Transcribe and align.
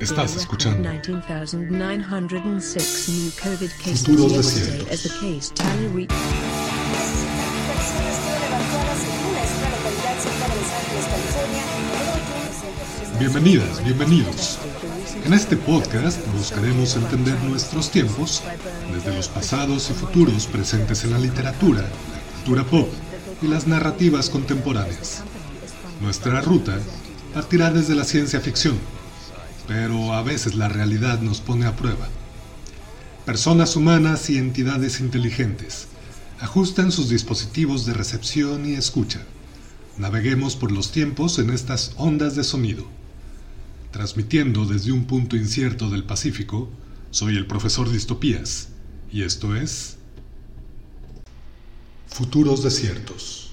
Estás 0.00 0.36
escuchando 0.36 0.88
Futuros 3.94 4.36
Desiertos. 4.36 5.12
Bienvenidas, 13.18 13.84
bienvenidos. 13.84 14.58
En 15.24 15.32
este 15.32 15.56
podcast 15.56 16.20
buscaremos 16.36 16.96
entender 16.96 17.40
nuestros 17.44 17.90
tiempos 17.90 18.42
desde 18.92 19.14
los 19.14 19.28
pasados 19.28 19.90
y 19.90 19.94
futuros 19.94 20.46
presentes 20.46 21.04
en 21.04 21.12
la 21.12 21.18
literatura, 21.18 21.82
la 21.82 22.20
cultura 22.34 22.64
pop 22.64 22.88
y 23.42 23.48
las 23.48 23.66
narrativas 23.66 24.30
contemporáneas. 24.30 25.22
Nuestra 26.00 26.40
ruta 26.40 26.78
partirá 27.32 27.70
desde 27.70 27.94
la 27.94 28.04
ciencia 28.04 28.40
ficción, 28.40 28.78
pero 29.66 30.14
a 30.14 30.22
veces 30.22 30.54
la 30.54 30.68
realidad 30.68 31.20
nos 31.20 31.40
pone 31.40 31.66
a 31.66 31.76
prueba. 31.76 32.08
Personas 33.24 33.74
humanas 33.76 34.30
y 34.30 34.38
entidades 34.38 35.00
inteligentes 35.00 35.88
ajustan 36.40 36.92
sus 36.92 37.08
dispositivos 37.08 37.86
de 37.86 37.94
recepción 37.94 38.66
y 38.66 38.74
escucha. 38.74 39.20
Naveguemos 39.98 40.56
por 40.56 40.70
los 40.70 40.92
tiempos 40.92 41.38
en 41.38 41.50
estas 41.50 41.92
ondas 41.96 42.36
de 42.36 42.44
sonido. 42.44 42.86
Transmitiendo 43.90 44.66
desde 44.66 44.92
un 44.92 45.06
punto 45.06 45.36
incierto 45.36 45.88
del 45.88 46.04
Pacífico, 46.04 46.68
soy 47.10 47.36
el 47.36 47.46
profesor 47.46 47.90
Distopías, 47.90 48.68
y 49.10 49.22
esto 49.22 49.56
es 49.56 49.96
Futuros 52.08 52.62
Desiertos. 52.62 53.45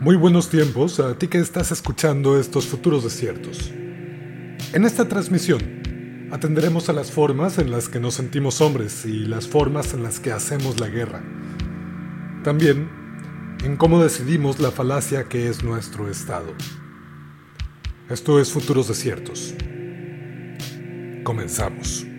Muy 0.00 0.16
buenos 0.16 0.48
tiempos 0.48 0.98
a 0.98 1.18
ti 1.18 1.28
que 1.28 1.36
estás 1.36 1.72
escuchando 1.72 2.40
estos 2.40 2.66
futuros 2.66 3.04
desiertos. 3.04 3.70
En 4.72 4.86
esta 4.86 5.06
transmisión 5.08 6.28
atenderemos 6.32 6.88
a 6.88 6.94
las 6.94 7.10
formas 7.10 7.58
en 7.58 7.70
las 7.70 7.90
que 7.90 8.00
nos 8.00 8.14
sentimos 8.14 8.62
hombres 8.62 9.04
y 9.04 9.26
las 9.26 9.46
formas 9.46 9.92
en 9.92 10.02
las 10.02 10.18
que 10.18 10.32
hacemos 10.32 10.80
la 10.80 10.86
guerra. 10.86 11.22
También 12.42 12.88
en 13.62 13.76
cómo 13.76 14.02
decidimos 14.02 14.58
la 14.58 14.70
falacia 14.70 15.24
que 15.24 15.50
es 15.50 15.62
nuestro 15.62 16.10
estado. 16.10 16.54
Esto 18.08 18.40
es 18.40 18.50
Futuros 18.52 18.88
Desiertos. 18.88 19.52
Comenzamos. 21.24 22.09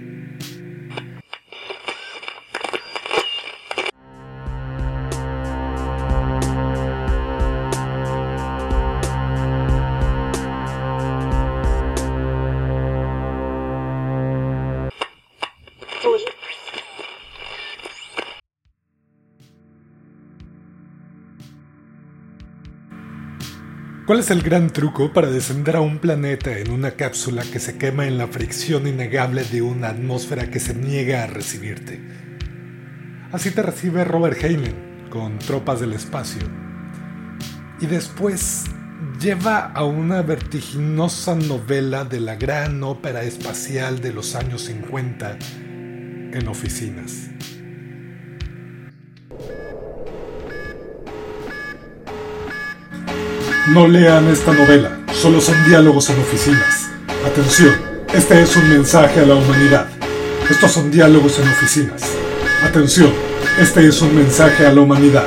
¿Cuál 24.12 24.20
es 24.20 24.30
el 24.30 24.42
gran 24.42 24.74
truco 24.74 25.14
para 25.14 25.32
descender 25.32 25.78
a 25.78 25.80
un 25.80 26.00
planeta 26.00 26.58
en 26.58 26.70
una 26.70 26.92
cápsula 26.92 27.44
que 27.44 27.62
se 27.62 27.78
quema 27.78 28.08
en 28.08 28.18
la 28.18 28.28
fricción 28.28 28.86
innegable 28.86 29.46
de 29.46 29.62
una 29.62 29.88
atmósfera 29.88 30.52
que 30.52 30.60
se 30.60 30.76
niega 30.76 31.24
a 31.24 31.28
recibirte? 31.28 31.98
Así 33.32 33.52
te 33.52 33.62
recibe 33.62 34.04
Robert 34.04 34.44
Heinlein 34.44 35.08
con 35.10 35.40
Tropas 35.40 35.80
del 35.80 35.94
Espacio. 35.94 36.42
Y 37.80 37.86
después 37.86 38.66
lleva 39.22 39.72
a 39.72 39.86
una 39.86 40.22
vertiginosa 40.24 41.34
novela 41.36 42.04
de 42.04 42.20
la 42.20 42.36
gran 42.36 42.84
ópera 42.84 43.24
espacial 43.24 44.02
de 44.02 44.12
los 44.12 44.36
años 44.36 44.64
50 44.64 45.38
en 46.34 46.48
oficinas. 46.50 47.30
No 53.72 53.88
lean 53.88 54.28
esta 54.28 54.52
novela, 54.52 55.00
solo 55.14 55.40
son 55.40 55.56
diálogos 55.66 56.10
en 56.10 56.20
oficinas. 56.20 56.90
Atención, 57.26 57.74
este 58.14 58.42
es 58.42 58.58
un 58.58 58.68
mensaje 58.68 59.22
a 59.22 59.26
la 59.26 59.36
humanidad. 59.36 59.88
Estos 60.50 60.72
son 60.74 60.92
diálogos 60.92 61.40
en 61.40 61.48
oficinas. 61.48 62.04
Atención, 62.66 63.14
este 63.62 63.88
es 63.88 64.02
un 64.02 64.14
mensaje 64.14 64.66
a 64.66 64.74
la 64.74 64.82
humanidad. 64.82 65.26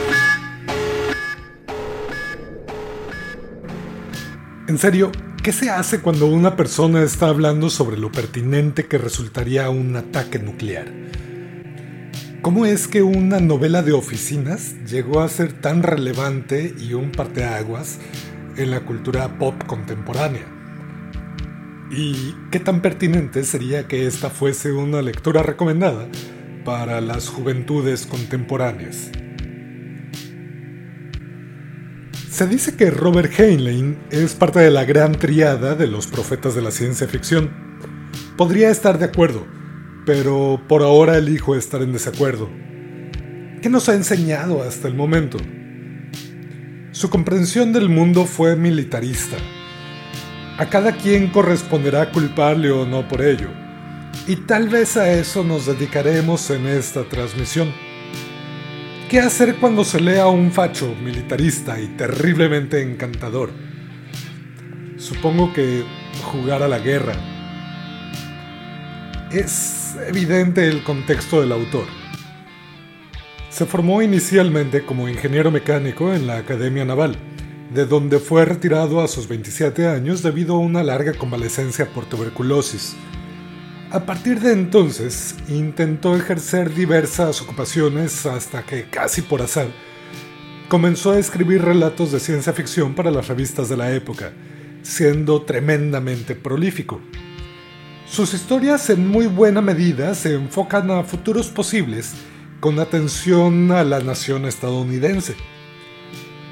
En 4.68 4.76
serio, 4.76 5.10
¿qué 5.42 5.50
se 5.50 5.70
hace 5.70 6.00
cuando 6.00 6.26
una 6.26 6.54
persona 6.54 7.02
está 7.02 7.28
hablando 7.28 7.70
sobre 7.70 7.96
lo 7.96 8.12
pertinente 8.12 8.84
que 8.84 8.98
resultaría 8.98 9.70
un 9.70 9.96
ataque 9.96 10.38
nuclear? 10.38 10.92
¿Cómo 12.42 12.66
es 12.66 12.88
que 12.88 13.02
una 13.02 13.40
novela 13.40 13.80
de 13.80 13.94
oficinas 13.94 14.74
llegó 14.84 15.22
a 15.22 15.30
ser 15.30 15.54
tan 15.54 15.82
relevante 15.82 16.74
y 16.78 16.92
un 16.92 17.10
parteaguas 17.10 17.98
en 18.56 18.70
la 18.70 18.80
cultura 18.80 19.38
pop 19.38 19.54
contemporánea? 19.66 20.46
¿Y 21.90 22.34
qué 22.50 22.60
tan 22.60 22.80
pertinente 22.80 23.44
sería 23.44 23.86
que 23.86 24.06
esta 24.06 24.30
fuese 24.30 24.72
una 24.72 25.02
lectura 25.02 25.42
recomendada 25.42 26.08
para 26.64 27.00
las 27.00 27.28
juventudes 27.28 28.06
contemporáneas? 28.06 29.10
Se 32.30 32.48
dice 32.48 32.74
que 32.74 32.90
Robert 32.90 33.32
Heinlein 33.38 33.96
es 34.10 34.34
parte 34.34 34.58
de 34.58 34.70
la 34.70 34.84
gran 34.84 35.12
triada 35.12 35.76
de 35.76 35.86
los 35.86 36.08
profetas 36.08 36.56
de 36.56 36.62
la 36.62 36.72
ciencia 36.72 37.06
ficción. 37.06 37.50
Podría 38.36 38.70
estar 38.70 38.98
de 38.98 39.04
acuerdo, 39.04 39.46
pero 40.04 40.60
por 40.66 40.82
ahora 40.82 41.16
elijo 41.16 41.54
estar 41.54 41.80
en 41.80 41.92
desacuerdo. 41.92 42.50
¿Qué 43.62 43.68
nos 43.70 43.88
ha 43.88 43.94
enseñado 43.94 44.64
hasta 44.64 44.88
el 44.88 44.94
momento? 44.94 45.38
Su 46.94 47.10
comprensión 47.10 47.72
del 47.72 47.88
mundo 47.88 48.24
fue 48.24 48.54
militarista. 48.54 49.36
A 50.58 50.66
cada 50.66 50.92
quien 50.92 51.26
corresponderá 51.26 52.12
culparle 52.12 52.70
o 52.70 52.86
no 52.86 53.08
por 53.08 53.20
ello, 53.20 53.48
y 54.28 54.36
tal 54.36 54.68
vez 54.68 54.96
a 54.96 55.12
eso 55.12 55.42
nos 55.42 55.66
dedicaremos 55.66 56.48
en 56.50 56.68
esta 56.68 57.02
transmisión. 57.02 57.72
¿Qué 59.10 59.18
hacer 59.18 59.56
cuando 59.56 59.82
se 59.82 60.00
lea 60.00 60.28
un 60.28 60.52
facho 60.52 60.94
militarista 61.02 61.80
y 61.80 61.88
terriblemente 61.96 62.80
encantador? 62.80 63.50
Supongo 64.96 65.52
que 65.52 65.82
jugar 66.22 66.62
a 66.62 66.68
la 66.68 66.78
guerra. 66.78 67.14
Es 69.32 69.96
evidente 70.06 70.68
el 70.68 70.84
contexto 70.84 71.40
del 71.40 71.50
autor. 71.50 72.03
Se 73.54 73.66
formó 73.66 74.02
inicialmente 74.02 74.84
como 74.84 75.08
ingeniero 75.08 75.52
mecánico 75.52 76.12
en 76.12 76.26
la 76.26 76.38
Academia 76.38 76.84
Naval, 76.84 77.16
de 77.72 77.86
donde 77.86 78.18
fue 78.18 78.44
retirado 78.44 79.00
a 79.00 79.06
sus 79.06 79.28
27 79.28 79.86
años 79.86 80.24
debido 80.24 80.56
a 80.56 80.58
una 80.58 80.82
larga 80.82 81.12
convalecencia 81.12 81.88
por 81.88 82.04
tuberculosis. 82.04 82.96
A 83.92 84.06
partir 84.06 84.40
de 84.40 84.52
entonces, 84.54 85.36
intentó 85.46 86.16
ejercer 86.16 86.74
diversas 86.74 87.40
ocupaciones 87.42 88.26
hasta 88.26 88.64
que, 88.64 88.90
casi 88.90 89.22
por 89.22 89.40
azar, 89.40 89.68
comenzó 90.68 91.12
a 91.12 91.20
escribir 91.20 91.62
relatos 91.62 92.10
de 92.10 92.18
ciencia 92.18 92.52
ficción 92.52 92.96
para 92.96 93.12
las 93.12 93.28
revistas 93.28 93.68
de 93.68 93.76
la 93.76 93.92
época, 93.92 94.32
siendo 94.82 95.42
tremendamente 95.42 96.34
prolífico. 96.34 97.00
Sus 98.04 98.34
historias 98.34 98.90
en 98.90 99.06
muy 99.06 99.28
buena 99.28 99.60
medida 99.60 100.12
se 100.16 100.34
enfocan 100.34 100.90
a 100.90 101.04
futuros 101.04 101.46
posibles 101.50 102.16
con 102.64 102.80
atención 102.80 103.72
a 103.72 103.84
la 103.84 104.00
nación 104.00 104.46
estadounidense. 104.46 105.34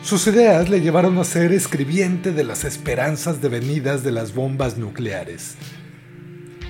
Sus 0.03 0.27
ideas 0.27 0.69
le 0.69 0.83
llevaron 0.83 1.17
a 1.17 1.25
ser 1.25 1.53
escribiente 1.53 2.33
de 2.33 2.45
las 2.45 2.65
esperanzas 2.65 3.41
devenidas 3.41 4.03
de 4.03 4.13
las 4.13 4.35
bombas 4.35 4.77
nucleares. 4.77 5.55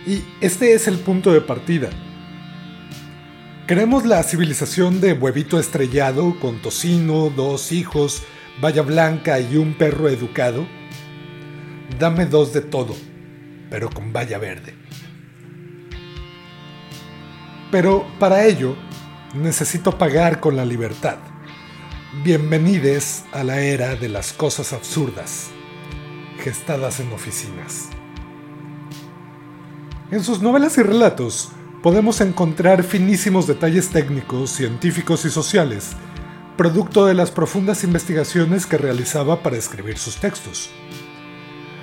Y 0.06 0.22
este 0.40 0.74
es 0.74 0.86
el 0.86 1.00
punto 1.00 1.32
de 1.32 1.40
partida. 1.40 1.90
¿Queremos 3.66 4.06
la 4.06 4.22
civilización 4.22 5.00
de 5.00 5.12
huevito 5.12 5.58
estrellado 5.58 6.38
con 6.38 6.62
tocino, 6.62 7.28
dos 7.28 7.72
hijos, 7.72 8.22
valla 8.62 8.82
blanca 8.82 9.40
y 9.40 9.56
un 9.56 9.74
perro 9.74 10.08
educado? 10.08 10.68
Dame 11.98 12.26
dos 12.26 12.52
de 12.52 12.60
todo, 12.60 12.94
pero 13.70 13.90
con 13.90 14.12
valla 14.12 14.38
verde. 14.38 14.72
Pero 17.72 18.06
para 18.20 18.46
ello 18.46 18.76
necesito 19.34 19.96
pagar 19.96 20.40
con 20.40 20.56
la 20.56 20.64
libertad. 20.64 21.16
Bienvenides 22.22 23.24
a 23.32 23.42
la 23.42 23.60
era 23.60 23.96
de 23.96 24.08
las 24.08 24.32
cosas 24.32 24.72
absurdas, 24.74 25.50
gestadas 26.38 27.00
en 27.00 27.10
oficinas. 27.12 27.88
En 30.10 30.22
sus 30.22 30.42
novelas 30.42 30.76
y 30.76 30.82
relatos 30.82 31.50
podemos 31.82 32.20
encontrar 32.20 32.82
finísimos 32.82 33.46
detalles 33.46 33.88
técnicos, 33.88 34.50
científicos 34.50 35.24
y 35.24 35.30
sociales, 35.30 35.92
producto 36.58 37.06
de 37.06 37.14
las 37.14 37.30
profundas 37.30 37.84
investigaciones 37.84 38.66
que 38.66 38.76
realizaba 38.76 39.42
para 39.42 39.56
escribir 39.56 39.96
sus 39.96 40.16
textos. 40.16 40.68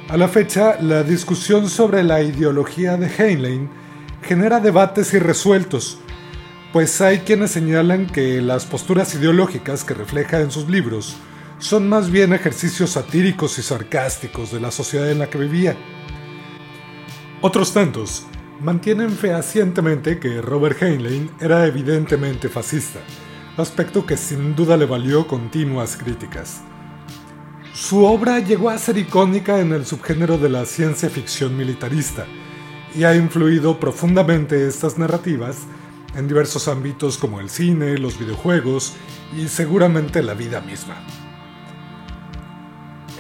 A 0.08 0.18
la 0.18 0.28
fecha, 0.28 0.80
la 0.82 1.04
discusión 1.04 1.68
sobre 1.68 2.04
la 2.04 2.22
ideología 2.22 2.98
de 2.98 3.08
Heinlein 3.08 3.70
genera 4.22 4.60
debates 4.60 5.14
irresueltos, 5.14 6.00
pues 6.72 7.02
hay 7.02 7.20
quienes 7.20 7.52
señalan 7.52 8.06
que 8.06 8.42
las 8.42 8.66
posturas 8.66 9.16
ideológicas 9.16 9.84
que 9.84 9.96
refleja 9.96 10.40
en 10.40 10.52
sus 10.52 10.70
libros 10.70 11.16
son 11.58 11.90
más 11.90 12.12
bien 12.12 12.32
ejercicios 12.32 12.92
satíricos 12.92 13.58
y 13.58 13.64
sarcásticos 13.64 14.52
de 14.52 14.60
la 14.60 14.72
sociedad 14.72 15.10
en 15.12 15.20
la 15.20 15.30
que 15.30 15.40
vivía. 15.40 15.76
Otros 17.42 17.74
tantos 17.74 18.26
mantienen 18.62 19.12
fehacientemente 19.12 20.20
que 20.20 20.42
Robert 20.42 20.82
Heinlein 20.82 21.32
era 21.40 21.66
evidentemente 21.66 22.50
fascista, 22.50 23.00
aspecto 23.58 24.06
que 24.06 24.16
sin 24.16 24.56
duda 24.56 24.78
le 24.78 24.86
valió 24.86 25.28
continuas 25.28 25.98
críticas. 25.98 26.62
Su 27.74 28.06
obra 28.06 28.40
llegó 28.40 28.70
a 28.70 28.78
ser 28.78 28.98
icónica 28.98 29.60
en 29.60 29.72
el 29.72 29.86
subgénero 29.86 30.38
de 30.38 30.50
la 30.50 30.66
ciencia 30.66 31.10
ficción 31.10 31.58
militarista 31.58 32.26
y 32.94 33.06
ha 33.06 33.16
influido 33.16 33.80
profundamente 33.80 34.68
estas 34.68 34.98
narrativas 34.98 35.58
en 36.16 36.28
diversos 36.28 36.68
ámbitos 36.68 37.18
como 37.18 37.40
el 37.40 37.50
cine, 37.50 37.98
los 37.98 38.18
videojuegos 38.18 38.94
y 39.38 39.48
seguramente 39.48 40.24
la 40.24 40.34
vida 40.34 40.62
misma. 40.62 40.96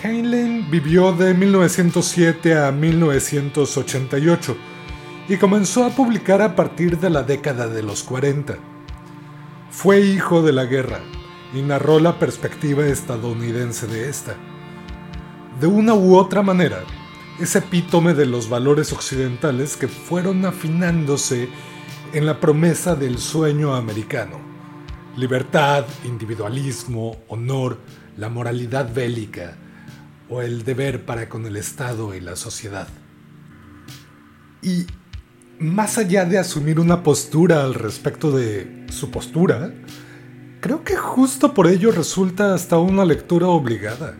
Heinlein 0.01 0.69
vivió 0.71 1.11
de 1.11 1.33
1907 1.33 2.57
a 2.57 2.71
1988 2.71 4.57
y 5.27 5.37
comenzó 5.37 5.85
a 5.85 5.89
publicar 5.89 6.41
a 6.41 6.55
partir 6.55 6.97
de 6.99 7.09
la 7.09 7.23
década 7.23 7.67
de 7.67 7.83
los 7.83 8.03
40. 8.03 8.57
Fue 9.69 10.01
hijo 10.01 10.41
de 10.41 10.53
la 10.53 10.65
guerra 10.65 10.99
y 11.53 11.61
narró 11.61 11.99
la 11.99 12.17
perspectiva 12.17 12.87
estadounidense 12.87 13.87
de 13.87 14.09
esta. 14.09 14.35
De 15.59 15.67
una 15.67 15.93
u 15.93 16.15
otra 16.15 16.41
manera, 16.41 16.79
es 17.39 17.55
epítome 17.55 18.13
de 18.13 18.25
los 18.25 18.49
valores 18.49 18.91
occidentales 18.93 19.77
que 19.77 19.87
fueron 19.87 20.45
afinándose 20.45 21.49
en 22.13 22.25
la 22.25 22.39
promesa 22.39 22.95
del 22.95 23.19
sueño 23.19 23.75
americano. 23.75 24.39
Libertad, 25.15 25.85
individualismo, 26.05 27.17
honor, 27.27 27.77
la 28.17 28.29
moralidad 28.29 28.91
bélica 28.93 29.55
o 30.29 30.41
el 30.41 30.63
deber 30.63 31.05
para 31.05 31.29
con 31.29 31.45
el 31.45 31.55
Estado 31.55 32.15
y 32.15 32.19
la 32.19 32.35
sociedad. 32.35 32.87
Y 34.61 34.87
más 35.59 35.97
allá 35.97 36.25
de 36.25 36.37
asumir 36.37 36.79
una 36.79 37.03
postura 37.03 37.63
al 37.63 37.73
respecto 37.73 38.31
de 38.31 38.87
su 38.89 39.11
postura, 39.11 39.71
creo 40.61 40.83
que 40.83 40.95
justo 40.95 41.53
por 41.53 41.67
ello 41.67 41.91
resulta 41.91 42.53
hasta 42.53 42.77
una 42.77 43.05
lectura 43.05 43.47
obligada. 43.47 44.15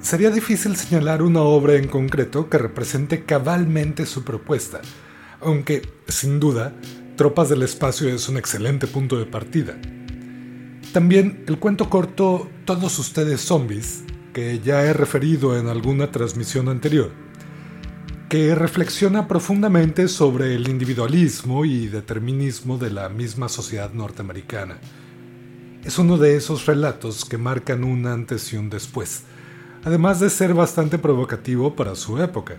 Sería 0.00 0.30
difícil 0.30 0.76
señalar 0.76 1.22
una 1.22 1.40
obra 1.40 1.74
en 1.74 1.88
concreto 1.88 2.48
que 2.48 2.58
represente 2.58 3.24
cabalmente 3.24 4.06
su 4.06 4.22
propuesta, 4.22 4.80
aunque, 5.44 5.82
sin 6.08 6.40
duda, 6.40 6.74
Tropas 7.16 7.48
del 7.48 7.62
Espacio 7.62 8.08
es 8.08 8.28
un 8.28 8.36
excelente 8.36 8.88
punto 8.88 9.16
de 9.16 9.26
partida. 9.26 9.76
También 10.92 11.44
el 11.46 11.58
cuento 11.60 11.88
corto 11.88 12.48
Todos 12.64 12.98
ustedes 12.98 13.40
zombies, 13.40 14.02
que 14.32 14.58
ya 14.58 14.82
he 14.82 14.92
referido 14.92 15.56
en 15.56 15.68
alguna 15.68 16.10
transmisión 16.10 16.68
anterior, 16.68 17.12
que 18.28 18.54
reflexiona 18.56 19.28
profundamente 19.28 20.08
sobre 20.08 20.56
el 20.56 20.68
individualismo 20.68 21.64
y 21.64 21.86
determinismo 21.86 22.78
de 22.78 22.90
la 22.90 23.08
misma 23.08 23.48
sociedad 23.48 23.92
norteamericana. 23.92 24.78
Es 25.84 25.98
uno 25.98 26.18
de 26.18 26.36
esos 26.36 26.66
relatos 26.66 27.24
que 27.24 27.38
marcan 27.38 27.84
un 27.84 28.06
antes 28.06 28.52
y 28.52 28.56
un 28.56 28.70
después, 28.70 29.22
además 29.84 30.18
de 30.18 30.30
ser 30.30 30.52
bastante 30.52 30.98
provocativo 30.98 31.76
para 31.76 31.94
su 31.94 32.18
época. 32.18 32.56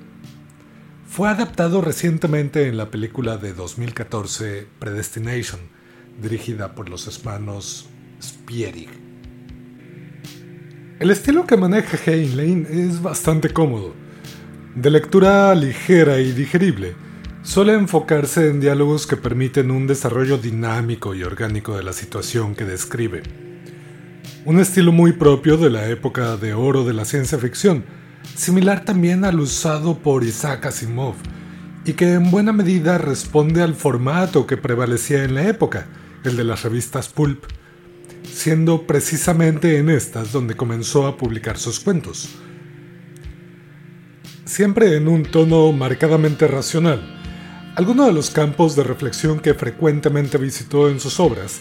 Fue 1.15 1.29
adaptado 1.29 1.79
recientemente 1.79 2.67
en 2.67 2.75
la 2.75 2.91
película 2.91 3.37
de 3.37 3.53
2014 3.53 4.67
Predestination, 4.79 5.61
dirigida 6.21 6.75
por 6.75 6.89
los 6.89 7.07
hermanos 7.07 7.87
Spierig. 8.21 8.89
El 10.99 11.11
estilo 11.11 11.47
que 11.47 11.55
maneja 11.55 11.97
Heinlein 12.05 12.67
es 12.69 13.01
bastante 13.01 13.49
cómodo 13.51 13.93
de 14.75 14.91
lectura 14.91 15.55
ligera 15.55 16.19
y 16.19 16.33
digerible, 16.33 16.95
suele 17.43 17.75
enfocarse 17.75 18.49
en 18.49 18.59
diálogos 18.59 19.07
que 19.07 19.15
permiten 19.15 19.71
un 19.71 19.87
desarrollo 19.87 20.37
dinámico 20.37 21.15
y 21.15 21.23
orgánico 21.23 21.77
de 21.77 21.83
la 21.83 21.93
situación 21.93 22.55
que 22.55 22.65
describe. 22.65 23.23
Un 24.43 24.59
estilo 24.59 24.91
muy 24.91 25.13
propio 25.13 25.55
de 25.55 25.69
la 25.69 25.87
época 25.87 26.35
de 26.35 26.53
oro 26.53 26.83
de 26.83 26.91
la 26.91 27.05
ciencia 27.05 27.37
ficción, 27.37 27.85
similar 28.33 28.85
también 28.85 29.25
al 29.25 29.39
usado 29.39 29.99
por 29.99 30.23
Isaac 30.23 30.65
Asimov, 30.65 31.15
y 31.85 31.93
que 31.93 32.13
en 32.13 32.31
buena 32.31 32.51
medida 32.51 32.97
responde 32.97 33.61
al 33.61 33.75
formato 33.75 34.47
que 34.47 34.57
prevalecía 34.57 35.23
en 35.23 35.35
la 35.35 35.47
época, 35.47 35.87
el 36.23 36.35
de 36.35 36.43
las 36.43 36.63
revistas 36.63 37.09
pulp, 37.09 37.43
siendo 38.23 38.87
precisamente 38.87 39.77
en 39.77 39.89
estas 39.89 40.31
donde 40.31 40.55
comenzó 40.55 41.05
a 41.05 41.17
publicar 41.17 41.57
sus 41.57 41.79
cuentos 41.79 42.29
siempre 44.45 44.95
en 44.95 45.07
un 45.07 45.23
tono 45.23 45.71
marcadamente 45.71 46.47
racional. 46.47 47.01
Alguno 47.75 48.05
de 48.05 48.13
los 48.13 48.29
campos 48.29 48.75
de 48.75 48.83
reflexión 48.83 49.39
que 49.39 49.53
frecuentemente 49.53 50.37
visitó 50.37 50.89
en 50.89 50.99
sus 50.99 51.19
obras 51.19 51.59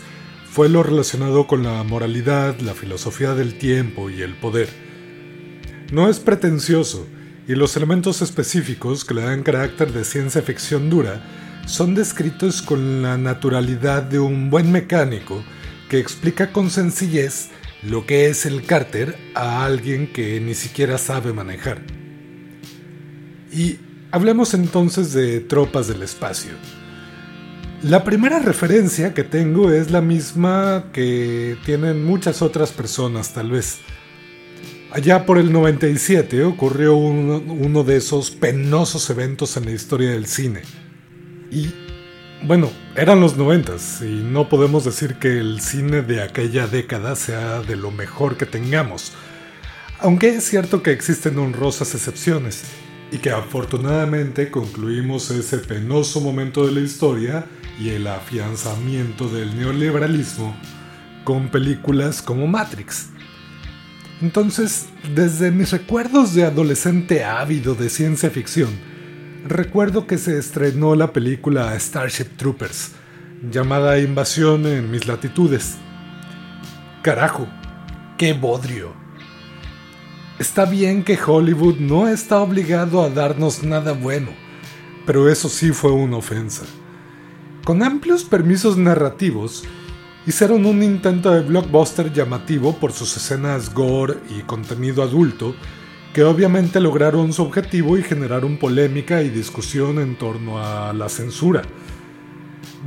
fue 0.49 0.69
lo 0.69 0.83
relacionado 0.83 1.47
con 1.47 1.65
la 1.65 1.83
moralidad, 1.83 2.61
la 2.61 2.75
filosofía 2.75 3.35
del 3.35 3.59
tiempo 3.59 4.11
y 4.11 4.23
el 4.23 4.37
poder. 4.37 4.69
No 5.93 6.09
es 6.09 6.19
pretencioso, 6.19 7.07
y 7.47 7.55
los 7.55 7.77
elementos 7.77 8.23
específicos 8.23 9.05
que 9.05 9.15
le 9.15 9.23
dan 9.23 9.43
carácter 9.43 9.93
de 9.93 10.05
ciencia 10.05 10.43
ficción 10.43 10.89
dura 10.89 11.23
son 11.67 11.95
descritos 11.95 12.63
con 12.63 13.03
la 13.03 13.19
naturalidad 13.19 14.03
de 14.03 14.19
un 14.19 14.51
buen 14.51 14.73
mecánico 14.73 15.45
que 15.89 15.99
explica 15.99 16.53
con 16.53 16.71
sencillez 16.71 17.51
lo 17.83 18.07
que 18.07 18.29
es 18.29 18.47
el 18.47 18.65
cárter 18.65 19.17
a 19.35 19.65
alguien 19.65 20.13
que 20.13 20.41
ni 20.41 20.55
siquiera 20.55 20.97
sabe 20.97 21.33
manejar. 21.33 21.83
Y 23.53 23.79
hablemos 24.11 24.55
entonces 24.55 25.13
de 25.13 25.41
Tropas 25.41 25.89
del 25.89 26.03
Espacio. 26.03 26.53
La 27.83 28.03
primera 28.03 28.39
referencia 28.39 29.13
que 29.13 29.25
tengo 29.25 29.71
es 29.71 29.91
la 29.91 30.01
misma 30.01 30.87
que 30.93 31.59
tienen 31.67 32.03
muchas 32.03 32.41
otras 32.41 32.73
personas 32.73 33.35
tal 33.35 33.51
vez. 33.51 33.81
Allá 34.95 35.27
por 35.27 35.39
el 35.39 35.51
97 35.51 36.45
ocurrió 36.45 36.95
uno, 36.95 37.83
de 37.83 37.97
esos 37.97 38.31
penosos 38.31 39.11
eventos 39.11 39.57
en 39.57 39.65
la 39.65 39.73
historia 39.73 40.13
del 40.13 40.27
cine. 40.27 40.63
Y 41.51 41.75
bueno, 42.45 42.71
eran 42.95 43.19
los 43.19 43.37
90 43.37 43.73
y 44.03 44.23
no 44.23 44.49
podemos 44.49 44.85
decir 44.85 45.17
que 45.17 45.37
el 45.41 45.61
cine 45.61 46.03
de 46.03 46.23
aquella 46.23 46.69
década 46.69 47.17
sea 47.17 47.61
de 47.63 47.75
lo 47.75 47.91
mejor 47.91 48.37
que 48.37 48.47
tengamos. 48.47 49.11
Aunque 49.99 50.29
es 50.29 50.45
cierto 50.45 50.81
que 50.81 50.93
existen 50.93 51.39
honrosas 51.39 51.93
excepciones 51.97 52.63
y 53.11 53.19
que 53.19 53.31
afortunadamente 53.31 54.53
concluimos 54.53 55.29
ese 55.33 55.59
penoso 55.59 56.21
momento 56.21 56.67
de 56.67 56.73
la 56.73 56.81
historia 56.81 57.47
y 57.81 57.89
el 57.89 58.07
afianzamiento 58.07 59.29
del 59.29 59.59
neoliberalismo 59.59 60.57
con 61.25 61.49
películas 61.49 62.23
como 62.23 62.47
Matrix. 62.47 63.09
Entonces, 64.21 64.87
desde 65.15 65.51
mis 65.51 65.73
recuerdos 65.73 66.35
de 66.35 66.45
adolescente 66.45 67.25
ávido 67.25 67.75
de 67.75 67.91
ciencia 67.91 68.31
ficción, 68.31 68.71
recuerdo 69.47 70.07
que 70.07 70.19
se 70.19 70.39
estrenó 70.39 70.95
la 70.95 71.13
película 71.13 71.79
Starship 71.79 72.37
Troopers, 72.37 72.93
llamada 73.51 73.99
Invasión 73.99 74.67
en 74.67 74.91
mis 74.91 75.07
latitudes. 75.07 75.77
Carajo, 77.03 77.49
qué 78.17 78.33
bodrio. 78.33 78.93
Está 80.39 80.65
bien 80.65 81.05
que 81.05 81.19
Hollywood 81.21 81.79
no 81.79 82.09
está 82.09 82.41
obligado 82.41 83.03
a 83.03 83.11
darnos 83.11 83.63
nada 83.63 83.93
bueno, 83.93 84.31
pero 85.07 85.29
eso 85.29 85.49
sí 85.49 85.71
fue 85.71 85.93
una 85.93 86.17
ofensa. 86.17 86.65
Con 87.65 87.83
amplios 87.83 88.25
permisos 88.25 88.77
narrativos, 88.77 89.65
hicieron 90.27 90.65
un 90.67 90.83
intento 90.83 91.31
de 91.31 91.43
blockbuster 91.43 92.13
llamativo 92.13 92.77
por 92.77 92.93
sus 92.93 93.17
escenas 93.17 93.73
gore 93.73 94.19
y 94.31 94.43
contenido 94.43 95.03
adulto, 95.03 95.55
que 96.13 96.25
obviamente 96.25 96.81
lograron 96.81 97.33
su 97.33 97.43
objetivo 97.43 97.99
y 97.99 98.03
generaron 98.03 98.57
polémica 98.57 99.23
y 99.23 99.31
discusión 99.31 99.99
en 99.99 100.17
torno 100.17 100.63
a 100.65 100.93
la 100.93 101.09
censura. 101.09 101.63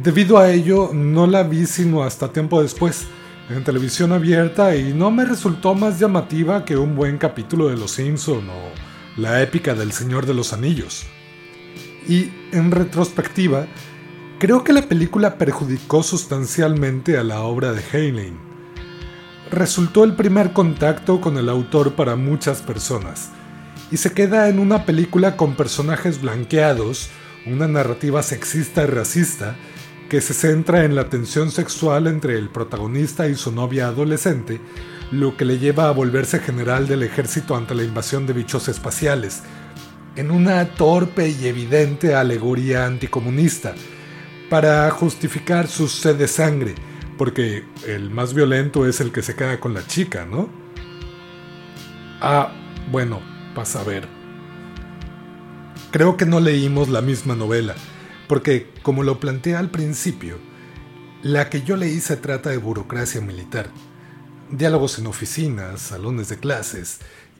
Debido 0.01 0.37
a 0.37 0.51
ello, 0.51 0.91
no 0.93 1.27
la 1.27 1.43
vi 1.43 1.65
sino 1.65 2.03
hasta 2.03 2.31
tiempo 2.31 2.61
después, 2.61 3.07
en 3.49 3.63
televisión 3.63 4.11
abierta 4.11 4.75
y 4.75 4.93
no 4.93 5.09
me 5.09 5.25
resultó 5.25 5.73
más 5.73 5.99
llamativa 5.99 6.65
que 6.65 6.75
un 6.75 6.95
buen 6.95 7.17
capítulo 7.17 7.69
de 7.69 7.77
Los 7.77 7.91
Simpson 7.91 8.49
o 8.49 9.19
la 9.21 9.41
épica 9.41 9.73
del 9.73 9.91
Señor 9.91 10.25
de 10.25 10.33
los 10.33 10.53
Anillos. 10.53 11.05
Y 12.07 12.29
en 12.51 12.71
retrospectiva, 12.71 13.67
creo 14.39 14.63
que 14.63 14.73
la 14.73 14.83
película 14.83 15.37
perjudicó 15.37 16.03
sustancialmente 16.03 17.17
a 17.17 17.23
la 17.23 17.41
obra 17.41 17.73
de 17.73 17.81
Heinlein. 17.91 18.37
resultó 19.49 20.03
el 20.03 20.15
primer 20.15 20.51
contacto 20.51 21.21
con 21.21 21.37
el 21.37 21.47
autor 21.47 21.95
para 21.95 22.15
muchas 22.15 22.61
personas, 22.61 23.29
y 23.91 23.97
se 23.97 24.11
queda 24.11 24.49
en 24.49 24.59
una 24.59 24.85
película 24.85 25.37
con 25.37 25.55
personajes 25.55 26.21
blanqueados, 26.21 27.09
una 27.45 27.67
narrativa 27.67 28.21
sexista 28.23 28.83
y 28.83 28.87
racista, 28.87 29.55
que 30.09 30.19
se 30.21 30.33
centra 30.33 30.83
en 30.83 30.95
la 30.95 31.09
tensión 31.09 31.49
sexual 31.49 32.07
entre 32.07 32.37
el 32.37 32.49
protagonista 32.49 33.27
y 33.27 33.35
su 33.35 33.53
novia 33.53 33.87
adolescente, 33.87 34.59
lo 35.11 35.37
que 35.37 35.45
le 35.45 35.59
lleva 35.59 35.87
a 35.87 35.91
volverse 35.91 36.39
general 36.39 36.87
del 36.87 37.03
ejército 37.03 37.55
ante 37.55 37.73
la 37.73 37.83
invasión 37.83 38.27
de 38.27 38.33
bichos 38.33 38.67
espaciales, 38.67 39.43
en 40.17 40.29
una 40.29 40.65
torpe 40.75 41.29
y 41.29 41.47
evidente 41.47 42.15
alegoría 42.15 42.85
anticomunista, 42.85 43.73
para 44.49 44.89
justificar 44.91 45.67
su 45.67 45.87
sed 45.87 46.15
de 46.15 46.27
sangre, 46.27 46.75
porque 47.17 47.65
el 47.85 48.09
más 48.09 48.33
violento 48.33 48.85
es 48.85 49.01
el 49.01 49.11
que 49.11 49.21
se 49.21 49.35
queda 49.35 49.59
con 49.59 49.73
la 49.73 49.85
chica, 49.85 50.25
¿no? 50.25 50.49
Ah, 52.21 52.51
bueno, 52.91 53.21
pasa 53.53 53.81
a 53.81 53.83
ver. 53.83 54.07
Creo 55.91 56.17
que 56.17 56.25
no 56.25 56.39
leímos 56.39 56.89
la 56.89 57.01
misma 57.01 57.35
novela, 57.35 57.75
porque, 58.27 58.71
como 58.83 59.03
lo 59.03 59.19
planteé 59.19 59.55
al 59.55 59.69
principio, 59.69 60.37
la 61.23 61.49
que 61.49 61.63
yo 61.63 61.75
leí 61.75 61.99
se 61.99 62.17
trata 62.17 62.49
de 62.49 62.57
burocracia 62.57 63.21
militar, 63.21 63.69
diálogos 64.51 64.99
en 64.99 65.07
oficinas, 65.07 65.81
salones 65.81 66.29
de 66.29 66.37
clases 66.37 66.99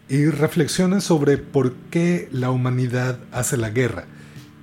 y 0.10 0.26
reflexiones 0.26 1.04
sobre 1.04 1.38
por 1.38 1.74
qué 1.92 2.28
la 2.32 2.52
humanidad 2.52 3.20
hace 3.32 3.58
la 3.58 3.70
guerra 3.70 4.06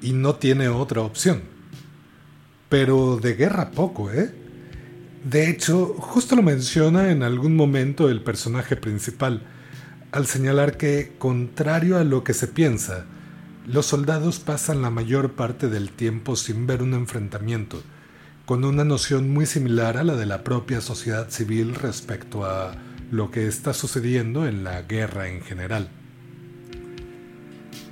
y 0.02 0.12
no 0.12 0.34
tiene 0.34 0.68
otra 0.68 1.02
opción. 1.02 1.53
Pero 2.74 3.18
de 3.22 3.34
guerra 3.34 3.70
poco, 3.70 4.10
¿eh? 4.10 4.34
De 5.22 5.48
hecho, 5.48 5.94
justo 5.96 6.34
lo 6.34 6.42
menciona 6.42 7.12
en 7.12 7.22
algún 7.22 7.54
momento 7.54 8.10
el 8.10 8.20
personaje 8.20 8.74
principal, 8.74 9.42
al 10.10 10.26
señalar 10.26 10.76
que, 10.76 11.12
contrario 11.16 11.98
a 11.98 12.02
lo 12.02 12.24
que 12.24 12.34
se 12.34 12.48
piensa, 12.48 13.04
los 13.64 13.86
soldados 13.86 14.40
pasan 14.40 14.82
la 14.82 14.90
mayor 14.90 15.34
parte 15.34 15.68
del 15.68 15.92
tiempo 15.92 16.34
sin 16.34 16.66
ver 16.66 16.82
un 16.82 16.94
enfrentamiento, 16.94 17.80
con 18.44 18.64
una 18.64 18.82
noción 18.82 19.30
muy 19.30 19.46
similar 19.46 19.96
a 19.96 20.02
la 20.02 20.16
de 20.16 20.26
la 20.26 20.42
propia 20.42 20.80
sociedad 20.80 21.30
civil 21.30 21.76
respecto 21.76 22.44
a 22.44 22.74
lo 23.12 23.30
que 23.30 23.46
está 23.46 23.72
sucediendo 23.72 24.48
en 24.48 24.64
la 24.64 24.82
guerra 24.82 25.28
en 25.28 25.42
general. 25.42 25.90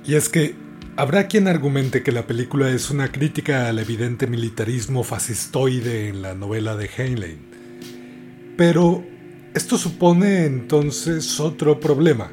Y 0.05 0.15
es 0.15 0.27
que 0.27 0.55
Habrá 0.95 1.27
quien 1.27 1.47
argumente 1.47 2.03
que 2.03 2.11
la 2.11 2.27
película 2.27 2.69
es 2.69 2.91
una 2.91 3.11
crítica 3.11 3.67
al 3.67 3.79
evidente 3.79 4.27
militarismo 4.27 5.03
fascistoide 5.03 6.09
en 6.09 6.21
la 6.21 6.35
novela 6.35 6.75
de 6.75 6.87
Heinlein. 6.95 7.39
Pero 8.57 9.03
esto 9.55 9.79
supone 9.79 10.45
entonces 10.45 11.39
otro 11.39 11.79
problema, 11.79 12.31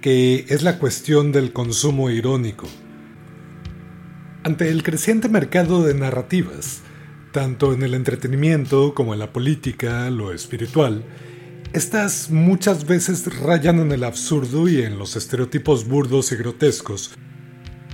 que 0.00 0.46
es 0.48 0.62
la 0.62 0.78
cuestión 0.78 1.32
del 1.32 1.52
consumo 1.52 2.08
irónico. 2.08 2.66
Ante 4.42 4.70
el 4.70 4.82
creciente 4.82 5.28
mercado 5.28 5.84
de 5.84 5.92
narrativas, 5.92 6.80
tanto 7.30 7.74
en 7.74 7.82
el 7.82 7.92
entretenimiento 7.92 8.94
como 8.94 9.12
en 9.12 9.18
la 9.18 9.34
política, 9.34 10.08
lo 10.08 10.32
espiritual, 10.32 11.04
estas 11.74 12.30
muchas 12.30 12.86
veces 12.86 13.38
rayan 13.38 13.80
en 13.80 13.92
el 13.92 14.02
absurdo 14.02 14.66
y 14.66 14.80
en 14.80 14.98
los 14.98 15.14
estereotipos 15.14 15.86
burdos 15.86 16.32
y 16.32 16.36
grotescos, 16.36 17.14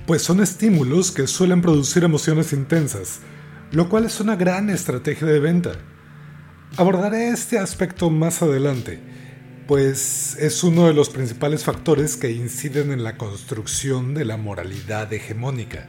pues 0.05 0.21
son 0.21 0.41
estímulos 0.41 1.11
que 1.11 1.27
suelen 1.27 1.61
producir 1.61 2.03
emociones 2.03 2.53
intensas, 2.53 3.19
lo 3.71 3.89
cual 3.89 4.05
es 4.05 4.19
una 4.19 4.35
gran 4.35 4.69
estrategia 4.69 5.27
de 5.27 5.39
venta. 5.39 5.71
Abordaré 6.75 7.29
este 7.29 7.57
aspecto 7.57 8.09
más 8.09 8.41
adelante, 8.41 8.99
pues 9.67 10.35
es 10.39 10.63
uno 10.63 10.87
de 10.87 10.93
los 10.93 11.09
principales 11.09 11.63
factores 11.63 12.17
que 12.17 12.31
inciden 12.31 12.91
en 12.91 13.03
la 13.03 13.17
construcción 13.17 14.13
de 14.13 14.25
la 14.25 14.37
moralidad 14.37 15.11
hegemónica, 15.13 15.87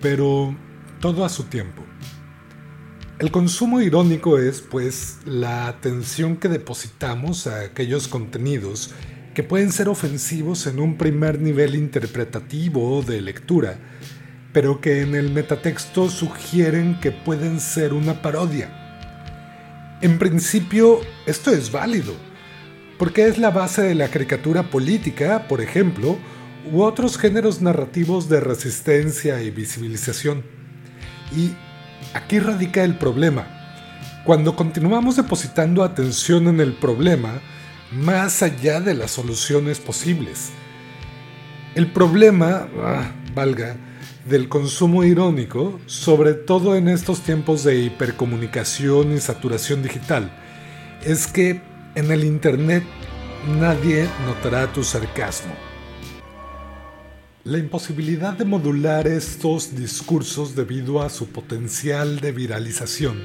pero 0.00 0.54
todo 1.00 1.24
a 1.24 1.28
su 1.28 1.44
tiempo. 1.44 1.82
El 3.18 3.30
consumo 3.30 3.80
irónico 3.80 4.38
es, 4.38 4.60
pues, 4.60 5.18
la 5.24 5.68
atención 5.68 6.36
que 6.36 6.48
depositamos 6.48 7.46
a 7.46 7.60
aquellos 7.60 8.08
contenidos 8.08 8.90
que 9.34 9.42
pueden 9.42 9.72
ser 9.72 9.88
ofensivos 9.88 10.66
en 10.66 10.78
un 10.78 10.96
primer 10.96 11.40
nivel 11.40 11.74
interpretativo 11.74 13.02
de 13.02 13.20
lectura, 13.20 13.78
pero 14.52 14.80
que 14.80 15.00
en 15.00 15.14
el 15.14 15.30
metatexto 15.30 16.10
sugieren 16.10 17.00
que 17.00 17.10
pueden 17.12 17.60
ser 17.60 17.94
una 17.94 18.20
parodia. 18.20 19.98
En 20.02 20.18
principio, 20.18 21.00
esto 21.26 21.50
es 21.50 21.72
válido, 21.72 22.12
porque 22.98 23.26
es 23.26 23.38
la 23.38 23.50
base 23.50 23.82
de 23.82 23.94
la 23.94 24.08
caricatura 24.08 24.64
política, 24.64 25.48
por 25.48 25.60
ejemplo, 25.60 26.18
u 26.70 26.82
otros 26.82 27.16
géneros 27.16 27.62
narrativos 27.62 28.28
de 28.28 28.40
resistencia 28.40 29.42
y 29.42 29.50
visibilización. 29.50 30.42
Y 31.34 31.52
aquí 32.14 32.38
radica 32.38 32.84
el 32.84 32.98
problema. 32.98 33.46
Cuando 34.24 34.54
continuamos 34.54 35.16
depositando 35.16 35.82
atención 35.82 36.46
en 36.46 36.60
el 36.60 36.74
problema, 36.74 37.40
más 37.94 38.42
allá 38.42 38.80
de 38.80 38.94
las 38.94 39.10
soluciones 39.10 39.78
posibles. 39.78 40.50
El 41.74 41.90
problema, 41.92 42.68
ah, 42.82 43.12
valga, 43.34 43.76
del 44.28 44.48
consumo 44.48 45.04
irónico, 45.04 45.80
sobre 45.86 46.34
todo 46.34 46.76
en 46.76 46.88
estos 46.88 47.20
tiempos 47.20 47.64
de 47.64 47.80
hipercomunicación 47.80 49.12
y 49.12 49.20
saturación 49.20 49.82
digital, 49.82 50.32
es 51.04 51.26
que 51.26 51.60
en 51.94 52.10
el 52.10 52.24
Internet 52.24 52.84
nadie 53.58 54.08
notará 54.26 54.72
tu 54.72 54.84
sarcasmo. 54.84 55.52
La 57.44 57.58
imposibilidad 57.58 58.34
de 58.34 58.44
modular 58.44 59.08
estos 59.08 59.74
discursos 59.74 60.54
debido 60.54 61.02
a 61.02 61.10
su 61.10 61.26
potencial 61.28 62.20
de 62.20 62.30
viralización 62.30 63.20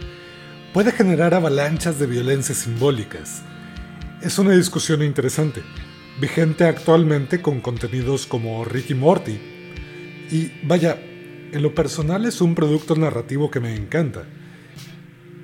puede 0.73 0.91
generar 0.91 1.35
avalanchas 1.35 1.99
de 1.99 2.07
violencia 2.07 2.55
simbólicas, 2.55 3.43
es 4.21 4.39
una 4.39 4.51
discusión 4.51 5.03
interesante, 5.03 5.61
vigente 6.19 6.65
actualmente 6.65 7.41
con 7.41 7.61
contenidos 7.61 8.25
como 8.25 8.65
Ricky 8.65 8.95
Morty. 8.95 9.39
Y 10.31 10.51
vaya, 10.63 10.99
en 11.51 11.61
lo 11.61 11.73
personal 11.75 12.25
es 12.25 12.41
un 12.41 12.55
producto 12.55 12.95
narrativo 12.95 13.51
que 13.51 13.59
me 13.59 13.75
encanta. 13.75 14.23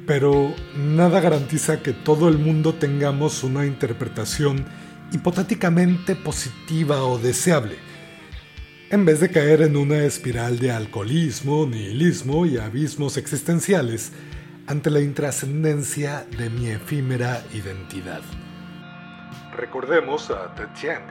Pero 0.08 0.54
nada 0.76 1.22
garantiza 1.22 1.82
que 1.82 1.94
todo 1.94 2.28
el 2.28 2.38
mundo 2.38 2.74
tengamos 2.74 3.44
una 3.44 3.66
interpretación 3.66 4.66
hipotéticamente 5.12 6.16
positiva 6.16 7.04
o 7.04 7.20
deseable, 7.20 7.76
en 8.90 9.06
vez 9.06 9.20
de 9.20 9.30
caer 9.30 9.62
en 9.62 9.78
una 9.78 10.04
espiral 10.04 10.60
de 10.60 10.72
alcoholismo, 10.72 11.68
nihilismo 11.68 12.46
y 12.46 12.58
abismos 12.58 13.18
existenciales 13.18 14.12
ante 14.66 14.90
la 14.90 15.02
intrascendencia 15.02 16.26
de 16.38 16.50
mi 16.50 16.68
efímera 16.70 17.46
identidad. 17.54 18.22
Recordemos 19.56 20.32
a 20.32 20.56
Ted 20.56 20.70
Chiang 20.74 21.04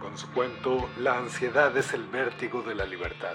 con 0.00 0.16
su 0.16 0.26
cuento 0.30 0.88
La 0.98 1.18
ansiedad 1.18 1.76
es 1.76 1.92
el 1.92 2.06
vértigo 2.06 2.62
de 2.62 2.74
la 2.74 2.86
libertad. 2.86 3.34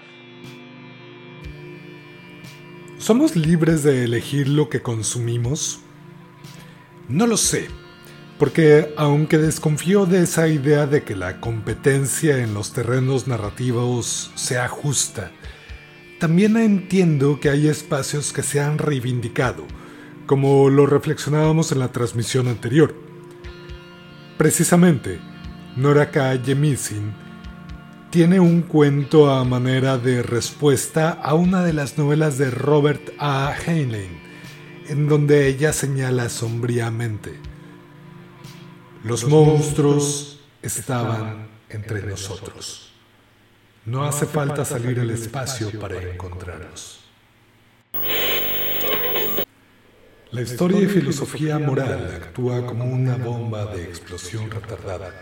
¿Somos 2.98 3.36
libres 3.36 3.84
de 3.84 4.04
elegir 4.04 4.48
lo 4.48 4.70
que 4.70 4.82
consumimos? 4.82 5.82
No 7.08 7.28
lo 7.28 7.38
sé, 7.38 7.68
porque 8.40 8.92
aunque 8.98 9.38
desconfío 9.38 10.08
de 10.08 10.24
esa 10.24 10.48
idea 10.48 10.88
de 10.88 11.04
que 11.04 11.16
la 11.16 11.40
competencia 11.40 12.40
en 12.40 12.56
los 12.56 12.74
terrenos 12.74 13.28
narrativos 13.28 14.32
sea 14.34 14.68
justa, 14.68 15.32
también 16.20 16.58
entiendo 16.58 17.40
que 17.40 17.50
hay 17.50 17.68
espacios 17.68 18.34
que 18.34 18.42
se 18.42 18.62
han 18.62 18.80
reivindicado, 18.80 19.66
como 20.26 20.72
lo 20.72 20.88
reflexionábamos 20.88 21.72
en 21.72 21.80
la 21.80 21.92
transmisión 21.92 22.48
anterior 22.48 23.05
Precisamente, 24.38 25.20
Noraka 25.77 26.38
Jemisin 26.38 27.13
tiene 28.10 28.39
un 28.39 28.62
cuento 28.62 29.30
a 29.30 29.44
manera 29.44 29.98
de 29.98 30.24
respuesta 30.24 31.12
a 31.12 31.34
una 31.34 31.63
de 31.63 31.74
las 31.74 31.98
novelas 31.98 32.38
de 32.38 32.51
Robert 32.51 33.13
A. 33.18 33.54
Heinlein, 33.65 34.20
en 34.88 35.08
donde 35.08 35.48
ella 35.48 35.74
señala 35.74 36.30
sombríamente, 36.30 37.39
los, 39.04 39.25
monstruos 39.25 40.42
estaban 40.62 41.48
entre 41.70 42.01
nosotros. 42.04 42.92
No 43.86 44.04
hace 44.04 44.25
falta 44.25 44.65
salir 44.65 45.00
al 45.00 45.12
espacio 45.12 45.80
para 45.80 46.01
encontrarlos. 46.01 47.01
La 50.36 50.42
historia 50.42 50.82
y 50.82 50.88
filosofía 50.88 51.58
moral 51.60 52.12
actúa 52.13 52.65
como 52.65 52.84
una 52.84 53.15
bomba 53.15 53.68
de 53.68 53.86
explosión 53.86 54.51
retardada. 54.51 55.13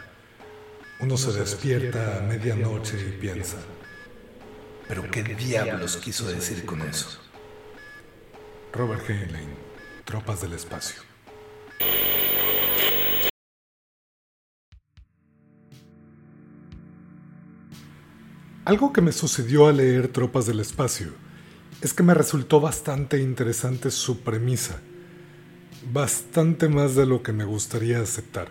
Uno 1.01 1.17
se 1.17 1.31
despierta 1.33 2.17
a 2.17 2.21
medianoche 2.21 2.97
y 2.99 3.21
piensa, 3.21 3.57
¿pero 4.87 5.11
qué 5.11 5.21
diablos 5.21 5.97
quiso 5.97 6.25
decir 6.25 6.65
con 6.65 6.81
eso? 6.81 7.19
Robert 8.71 9.07
Heinlein, 9.07 9.49
Tropas 10.03 10.41
del 10.41 10.53
Espacio. 10.53 11.03
Algo 18.65 18.91
que 18.91 19.01
me 19.01 19.11
sucedió 19.11 19.67
al 19.67 19.77
leer 19.77 20.07
Tropas 20.07 20.47
del 20.47 20.59
Espacio 20.59 21.09
es 21.81 21.93
que 21.93 22.01
me 22.01 22.15
resultó 22.15 22.59
bastante 22.59 23.19
interesante 23.19 23.91
su 23.91 24.21
premisa 24.21 24.81
bastante 25.91 26.69
más 26.69 26.95
de 26.95 27.05
lo 27.05 27.23
que 27.23 27.33
me 27.33 27.45
gustaría 27.45 27.99
aceptar. 27.99 28.49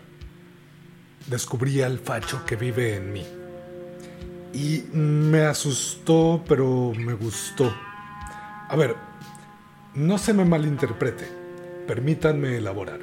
Descubrí 1.28 1.82
al 1.82 1.98
facho 1.98 2.44
que 2.44 2.56
vive 2.56 2.96
en 2.96 3.12
mí. 3.12 3.24
Y 4.52 4.84
me 4.92 5.42
asustó, 5.42 6.44
pero 6.46 6.92
me 6.96 7.14
gustó. 7.14 7.72
A 8.68 8.76
ver, 8.76 8.96
no 9.94 10.18
se 10.18 10.34
me 10.34 10.44
malinterprete, 10.44 11.28
permítanme 11.86 12.56
elaborar. 12.56 13.00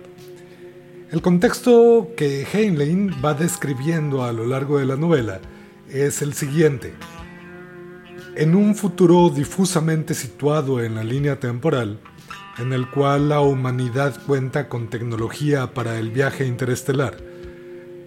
El 1.12 1.22
contexto 1.22 2.10
que 2.16 2.46
Heinlein 2.52 3.16
va 3.24 3.34
describiendo 3.34 4.24
a 4.24 4.32
lo 4.32 4.46
largo 4.46 4.78
de 4.78 4.86
la 4.86 4.96
novela 4.96 5.40
es 5.90 6.22
el 6.22 6.34
siguiente. 6.34 6.94
En 8.36 8.56
un 8.56 8.76
futuro 8.76 9.30
difusamente 9.30 10.14
situado 10.14 10.84
en 10.84 10.94
la 10.94 11.04
línea 11.04 11.40
temporal, 11.40 12.00
en 12.58 12.74
el 12.74 12.90
cual 12.90 13.30
la 13.30 13.40
humanidad 13.40 14.22
cuenta 14.26 14.68
con 14.68 14.90
tecnología 14.90 15.74
para 15.74 15.98
el 15.98 16.12
viaje 16.12 16.46
interestelar, 16.46 17.18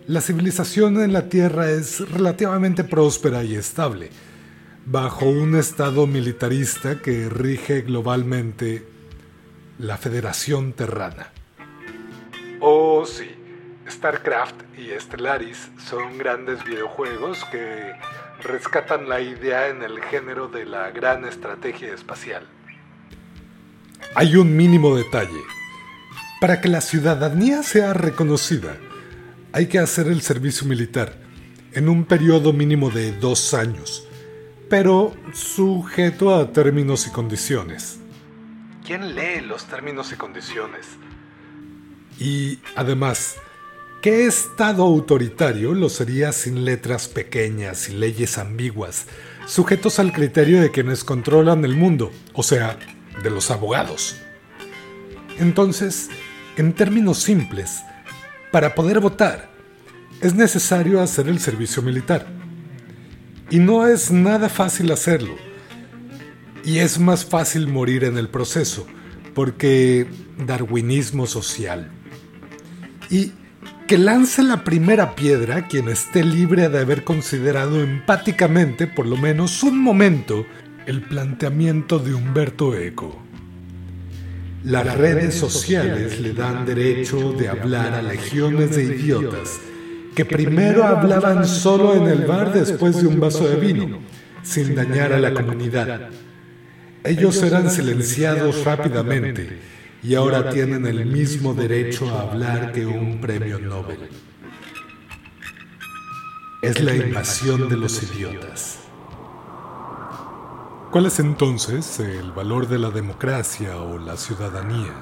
la 0.06 0.20
civilización 0.20 1.00
en 1.00 1.12
la 1.12 1.28
Tierra 1.28 1.70
es 1.70 2.00
relativamente 2.10 2.84
próspera 2.84 3.44
y 3.44 3.54
estable, 3.54 4.10
bajo 4.84 5.26
un 5.26 5.56
estado 5.56 6.06
militarista 6.06 7.00
que 7.00 7.28
rige 7.28 7.82
globalmente 7.82 8.84
la 9.78 9.96
Federación 9.96 10.72
Terrana. 10.72 11.30
Oh 12.60 13.04
sí, 13.06 13.30
StarCraft 13.88 14.56
y 14.76 14.90
Stellaris 14.98 15.70
son 15.78 16.18
grandes 16.18 16.64
videojuegos 16.64 17.44
que 17.46 17.92
rescatan 18.42 19.08
la 19.08 19.20
idea 19.20 19.68
en 19.68 19.82
el 19.82 20.00
género 20.02 20.48
de 20.48 20.64
la 20.64 20.90
gran 20.90 21.24
estrategia 21.24 21.94
espacial. 21.94 22.46
Hay 24.14 24.36
un 24.36 24.56
mínimo 24.56 24.96
detalle. 24.96 25.40
Para 26.40 26.60
que 26.60 26.68
la 26.68 26.80
ciudadanía 26.80 27.62
sea 27.62 27.94
reconocida, 27.94 28.76
hay 29.52 29.66
que 29.66 29.78
hacer 29.78 30.08
el 30.08 30.22
servicio 30.22 30.66
militar 30.66 31.18
en 31.72 31.88
un 31.88 32.04
periodo 32.04 32.52
mínimo 32.52 32.90
de 32.90 33.12
dos 33.12 33.54
años, 33.54 34.06
pero 34.68 35.14
sujeto 35.32 36.34
a 36.34 36.52
términos 36.52 37.06
y 37.06 37.10
condiciones. 37.10 37.98
¿Quién 38.84 39.14
lee 39.14 39.40
los 39.46 39.66
términos 39.66 40.12
y 40.12 40.16
condiciones? 40.16 40.86
Y 42.18 42.58
además, 42.76 43.36
¿qué 44.02 44.26
Estado 44.26 44.82
autoritario 44.82 45.74
lo 45.74 45.88
sería 45.88 46.32
sin 46.32 46.64
letras 46.64 47.08
pequeñas 47.08 47.88
y 47.88 47.92
leyes 47.92 48.38
ambiguas, 48.38 49.06
sujetos 49.46 49.98
al 49.98 50.12
criterio 50.12 50.60
de 50.60 50.70
quienes 50.70 51.04
controlan 51.04 51.64
el 51.64 51.76
mundo, 51.76 52.10
o 52.32 52.42
sea, 52.42 52.78
de 53.22 53.30
los 53.30 53.50
abogados? 53.50 54.16
Entonces, 55.38 56.08
en 56.56 56.72
términos 56.72 57.18
simples, 57.18 57.82
para 58.50 58.74
poder 58.74 59.00
votar, 59.00 59.50
es 60.20 60.34
necesario 60.34 61.00
hacer 61.00 61.28
el 61.28 61.40
servicio 61.40 61.82
militar. 61.82 62.26
Y 63.50 63.58
no 63.58 63.86
es 63.86 64.10
nada 64.10 64.48
fácil 64.48 64.92
hacerlo. 64.92 65.34
Y 66.64 66.78
es 66.78 66.98
más 66.98 67.24
fácil 67.24 67.66
morir 67.66 68.04
en 68.04 68.16
el 68.16 68.28
proceso, 68.28 68.86
porque 69.34 70.06
darwinismo 70.38 71.26
social. 71.26 71.90
Y 73.10 73.32
que 73.88 73.98
lance 73.98 74.42
la 74.42 74.64
primera 74.64 75.14
piedra 75.14 75.66
quien 75.66 75.88
esté 75.88 76.24
libre 76.24 76.68
de 76.68 76.78
haber 76.78 77.04
considerado 77.04 77.82
empáticamente, 77.82 78.86
por 78.86 79.06
lo 79.06 79.16
menos 79.16 79.62
un 79.62 79.78
momento, 79.78 80.46
el 80.86 81.02
planteamiento 81.02 81.98
de 81.98 82.14
Humberto 82.14 82.76
Eco. 82.76 83.22
Las 84.64 84.96
redes 84.96 85.34
sociales 85.34 86.20
le 86.20 86.32
dan 86.32 86.66
derecho 86.66 87.32
de 87.32 87.48
hablar 87.48 87.94
a 87.94 88.02
legiones 88.02 88.76
de 88.76 88.84
idiotas 88.84 89.60
que 90.14 90.24
primero 90.24 90.84
hablaban 90.84 91.46
solo 91.46 91.94
en 91.94 92.06
el 92.06 92.26
bar 92.26 92.52
después 92.52 93.00
de 93.00 93.08
un 93.08 93.18
vaso 93.18 93.48
de 93.48 93.56
vino, 93.56 94.00
sin 94.42 94.74
dañar 94.74 95.12
a 95.12 95.18
la 95.18 95.32
comunidad. 95.32 96.10
Ellos 97.04 97.42
eran 97.42 97.70
silenciados 97.70 98.64
rápidamente 98.64 99.58
y 100.02 100.14
ahora 100.14 100.50
tienen 100.50 100.86
el 100.86 101.06
mismo 101.06 101.54
derecho 101.54 102.08
a 102.10 102.30
hablar 102.30 102.72
que 102.72 102.86
un 102.86 103.20
premio 103.20 103.58
Nobel. 103.58 103.98
Es 106.60 106.80
la 106.80 106.94
invasión 106.94 107.68
de 107.68 107.76
los 107.76 108.02
idiotas. 108.02 108.81
¿Cuál 110.92 111.06
es 111.06 111.20
entonces 111.20 112.00
el 112.00 112.32
valor 112.32 112.68
de 112.68 112.78
la 112.78 112.90
democracia 112.90 113.78
o 113.78 113.96
la 113.96 114.18
ciudadanía? 114.18 114.92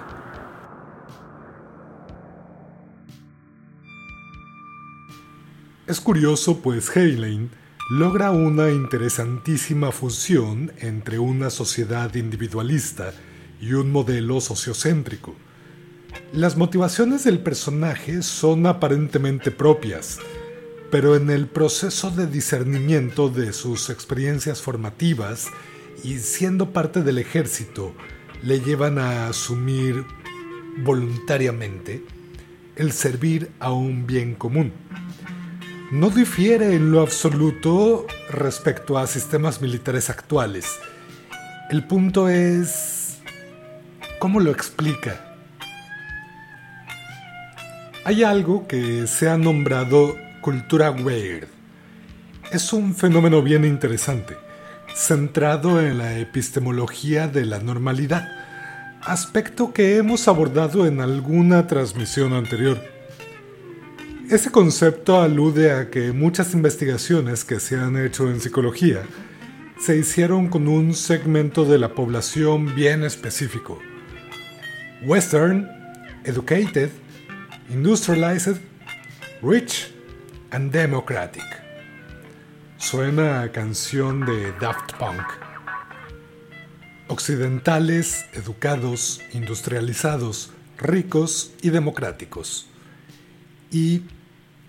Es 5.88 6.00
curioso 6.00 6.62
pues 6.62 6.96
Heinlein 6.96 7.50
logra 7.90 8.30
una 8.30 8.70
interesantísima 8.70 9.90
fusión 9.90 10.70
entre 10.78 11.18
una 11.18 11.50
sociedad 11.50 12.14
individualista 12.14 13.12
y 13.60 13.72
un 13.72 13.90
modelo 13.90 14.40
sociocéntrico. 14.40 15.34
Las 16.32 16.56
motivaciones 16.56 17.24
del 17.24 17.40
personaje 17.40 18.22
son 18.22 18.64
aparentemente 18.66 19.50
propias, 19.50 20.20
pero 20.92 21.16
en 21.16 21.30
el 21.30 21.48
proceso 21.48 22.12
de 22.12 22.28
discernimiento 22.28 23.28
de 23.28 23.52
sus 23.52 23.90
experiencias 23.90 24.62
formativas 24.62 25.48
y 26.02 26.18
siendo 26.18 26.72
parte 26.72 27.02
del 27.02 27.18
ejército 27.18 27.94
le 28.42 28.60
llevan 28.60 28.98
a 28.98 29.28
asumir 29.28 30.04
voluntariamente 30.78 32.02
el 32.76 32.92
servir 32.92 33.50
a 33.60 33.72
un 33.72 34.06
bien 34.06 34.34
común. 34.34 34.72
No 35.90 36.08
difiere 36.08 36.74
en 36.74 36.92
lo 36.92 37.00
absoluto 37.00 38.06
respecto 38.30 38.96
a 38.96 39.06
sistemas 39.06 39.60
militares 39.60 40.08
actuales. 40.08 40.78
El 41.70 41.84
punto 41.86 42.28
es... 42.28 43.18
¿Cómo 44.18 44.40
lo 44.40 44.50
explica? 44.50 45.36
Hay 48.04 48.22
algo 48.22 48.66
que 48.66 49.06
se 49.06 49.28
ha 49.28 49.36
nombrado 49.36 50.16
cultura 50.40 50.90
weird. 50.90 51.48
Es 52.52 52.72
un 52.72 52.94
fenómeno 52.94 53.42
bien 53.42 53.64
interesante 53.64 54.36
centrado 54.94 55.80
en 55.80 55.98
la 55.98 56.18
epistemología 56.18 57.28
de 57.28 57.44
la 57.44 57.58
normalidad, 57.58 58.28
aspecto 59.02 59.72
que 59.72 59.96
hemos 59.96 60.28
abordado 60.28 60.86
en 60.86 61.00
alguna 61.00 61.66
transmisión 61.66 62.32
anterior. 62.32 62.78
Ese 64.30 64.50
concepto 64.50 65.20
alude 65.20 65.72
a 65.72 65.90
que 65.90 66.12
muchas 66.12 66.54
investigaciones 66.54 67.44
que 67.44 67.58
se 67.58 67.76
han 67.76 67.96
hecho 67.96 68.30
en 68.30 68.40
psicología 68.40 69.02
se 69.80 69.96
hicieron 69.96 70.48
con 70.48 70.68
un 70.68 70.94
segmento 70.94 71.64
de 71.64 71.78
la 71.78 71.94
población 71.94 72.74
bien 72.74 73.02
específico. 73.02 73.78
Western, 75.02 75.68
educated, 76.24 76.90
industrialized, 77.70 78.58
rich 79.42 79.92
and 80.50 80.70
democratic. 80.70 81.59
Suena 82.80 83.42
a 83.42 83.52
canción 83.52 84.24
de 84.24 84.52
Daft 84.52 84.94
Punk. 84.94 85.22
Occidentales, 87.08 88.24
educados, 88.32 89.20
industrializados, 89.34 90.50
ricos 90.78 91.52
y 91.60 91.68
democráticos. 91.70 92.68
Y 93.70 94.04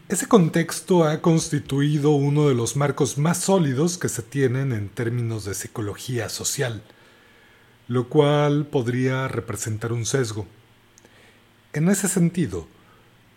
ese 0.10 0.28
contexto 0.28 1.06
ha 1.06 1.21
constituido 1.21 2.12
uno 2.12 2.50
de 2.50 2.54
los 2.54 2.76
marcos 2.76 3.17
más 3.17 3.38
sólidos 3.38 3.97
que 3.97 4.10
se 4.10 4.21
tienen 4.21 4.74
en 4.74 4.89
términos 4.89 5.45
de 5.45 5.54
psicología 5.54 6.28
social, 6.28 6.84
lo 7.88 8.10
cual 8.10 8.67
podría 8.67 9.30
representar 9.30 9.93
un 9.93 10.06
sesgo. 10.06 10.45
En 11.71 11.88
ese 11.88 12.10
sentido, 12.10 12.67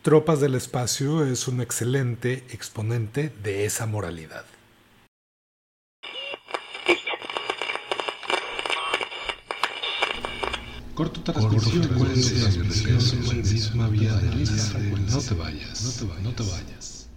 Tropas 0.02 0.40
del 0.40 0.56
Espacio 0.56 1.24
es 1.24 1.46
un 1.46 1.60
excelente 1.62 2.44
exponente 2.50 3.32
de 3.42 3.64
esa 3.64 3.86
moralidad. 3.86 4.44
Corto 10.94 11.20
transmisión, 11.22 11.88
misma 13.42 13.88
vía 13.88 14.14
de 14.14 14.28
No 14.30 15.18
te 15.18 15.34
vayas, 15.34 15.82
no 15.82 15.90
te 15.90 16.04
vayas, 16.04 16.22
no 16.22 16.30
te 16.32 16.42
vayas. 16.44 17.08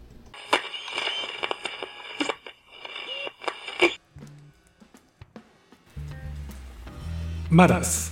Maras. 7.49 8.11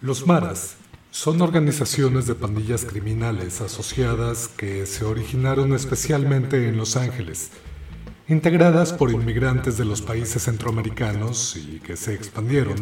Los 0.00 0.26
Maras 0.26 0.76
son 1.10 1.42
organizaciones 1.42 2.26
de 2.26 2.34
pandillas 2.34 2.84
criminales 2.84 3.60
asociadas 3.60 4.48
que 4.48 4.86
se 4.86 5.04
originaron 5.04 5.74
especialmente 5.74 6.68
en 6.68 6.76
Los 6.76 6.96
Ángeles 6.96 7.50
integradas 8.28 8.92
por 8.92 9.10
inmigrantes 9.10 9.78
de 9.78 9.86
los 9.86 10.02
países 10.02 10.42
centroamericanos 10.44 11.56
y 11.56 11.80
que 11.80 11.96
se 11.96 12.14
expandieron 12.14 12.76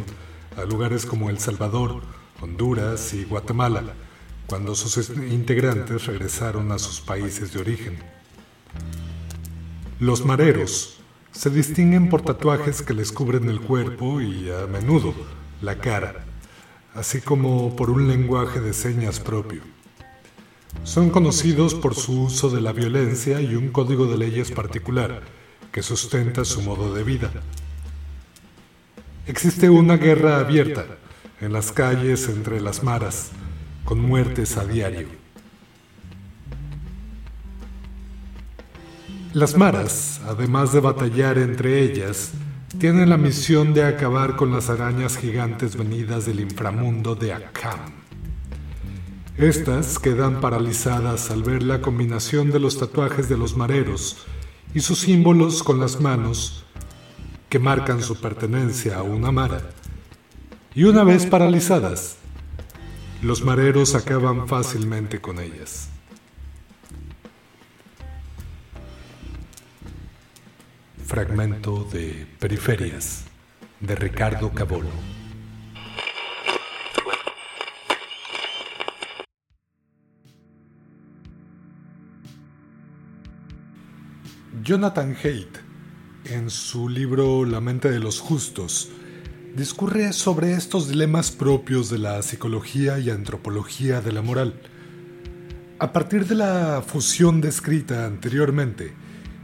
a 0.57 0.65
lugares 0.65 1.07
como 1.07 1.31
El 1.31 1.39
Salvador, 1.39 2.03
Honduras 2.41 3.15
y 3.15 3.25
Guatemala, 3.25 3.83
cuando 4.47 4.75
sus 4.75 5.11
integrantes 5.11 6.07
regresaron 6.07 6.73
a 6.73 6.79
sus 6.79 7.01
países 7.01 7.53
de 7.53 7.61
origen. 7.61 7.99
Los 10.01 10.25
mareros 10.25 10.99
se 11.33 11.51
distinguen 11.51 12.09
por 12.09 12.23
tatuajes 12.23 12.83
que 12.83 12.95
les 12.95 13.13
cubren 13.13 13.49
el 13.49 13.61
cuerpo 13.61 14.21
y 14.21 14.51
a 14.51 14.67
menudo 14.67 15.15
la 15.61 15.79
cara, 15.79 16.25
así 16.95 17.21
como 17.21 17.77
por 17.77 17.91
un 17.91 18.09
lenguaje 18.09 18.61
de 18.61 18.73
señas 18.73 19.21
propio. 19.21 19.63
Son 20.85 21.11
conocidos 21.11 21.75
por 21.75 21.95
su 21.95 22.23
uso 22.23 22.49
de 22.49 22.61
la 22.61 22.73
violencia 22.73 23.41
y 23.41 23.55
un 23.55 23.71
código 23.71 24.07
de 24.07 24.19
leyes 24.19 24.51
particular 24.51 25.23
que 25.73 25.83
sustenta 25.83 26.45
su 26.45 26.63
modo 26.63 26.95
de 26.95 27.03
vida. 27.03 27.31
Existe 29.27 29.69
una 29.69 29.97
guerra 29.97 30.39
abierta 30.39 30.87
en 31.41 31.53
las 31.53 31.73
calles 31.73 32.29
entre 32.29 32.61
las 32.61 32.85
maras, 32.85 33.33
con 33.85 34.01
muertes 34.01 34.57
a 34.57 34.65
diario. 34.65 35.09
Las 39.33 39.57
maras, 39.57 40.21
además 40.29 40.73
de 40.73 40.79
batallar 40.79 41.39
entre 41.39 41.83
ellas, 41.83 42.31
tienen 42.79 43.11
la 43.11 43.17
misión 43.17 43.75
de 43.75 43.85
acabar 43.85 44.37
con 44.37 44.53
las 44.53 44.71
arañas 44.71 45.17
gigantes 45.17 45.77
venidas 45.77 46.25
del 46.25 46.39
inframundo 46.39 47.17
de 47.17 47.33
Akam. 47.33 47.81
Estas 49.39 49.99
quedan 49.99 50.41
paralizadas 50.41 51.33
al 51.33 51.43
ver 51.43 51.65
la 51.65 51.81
combinación 51.81 52.53
de 52.53 52.61
los 52.61 52.79
tatuajes 52.79 53.29
de 53.29 53.37
los 53.37 53.57
mareros 53.57 54.19
y 54.73 54.81
sus 54.81 55.01
símbolos 55.01 55.65
con 55.65 55.81
las 55.81 56.01
manos 56.01 56.66
marcan 57.59 58.03
su 58.03 58.21
pertenencia 58.21 58.99
a 58.99 59.03
una 59.03 59.31
mara. 59.33 59.61
Y 60.75 60.85
una 60.85 61.05
vez 61.05 61.27
paralizadas, 61.27 62.19
los 63.23 63.43
mareros 63.43 63.95
acaban 63.95 64.47
fácilmente 64.47 65.21
con 65.21 65.41
ellas. 65.41 65.89
Fragmento 71.07 71.89
de 71.93 72.27
Periferias 72.39 73.25
de 73.81 73.95
Ricardo 73.95 74.51
Cabolo. 74.53 74.91
Jonathan 84.63 85.17
Haidt, 85.23 85.59
en 86.31 86.51
su 86.51 86.89
libro 86.89 87.45
La 87.45 87.61
mente 87.61 87.91
de 87.91 88.01
los 88.01 88.21
justos, 88.21 88.91
discurre 89.55 90.13
sobre 90.13 90.55
estos 90.55 90.89
dilemas 90.89 91.31
propios 91.31 91.91
de 91.91 91.99
la 91.99 92.21
psicología 92.23 92.99
y 92.99 93.11
antropología 93.11 94.01
de 94.01 94.13
la 94.13 94.23
moral. 94.23 94.61
A 95.79 95.93
partir 95.93 96.27
de 96.27 96.35
la 96.35 96.83
fusión 96.87 97.41
descrita 97.41 98.07
anteriormente 98.07 98.95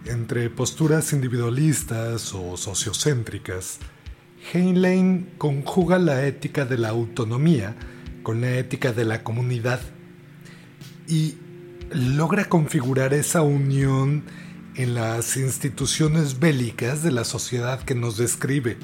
entre 0.06 0.50
posturas 0.50 1.12
individualistas 1.12 2.34
o 2.34 2.56
sociocéntricas, 2.56 3.78
Heinlein 4.52 5.30
conjuga 5.38 5.98
la 5.98 6.26
ética 6.26 6.64
de 6.64 6.78
la 6.78 6.88
autonomía 6.88 7.76
con 8.22 8.40
la 8.40 8.56
ética 8.58 8.92
de 8.92 9.04
la 9.04 9.22
comunidad 9.22 9.80
y 11.06 11.34
logra 11.90 12.46
configurar 12.46 13.14
esa 13.14 13.42
unión 13.42 14.24
en 14.74 14.94
las 14.94 15.36
instituciones 15.36 16.40
bélicas 16.40 17.02
de 17.02 17.12
la 17.12 17.24
sociedad 17.24 17.82
que 17.82 17.94
nos 17.94 18.16
describe. 18.16 18.78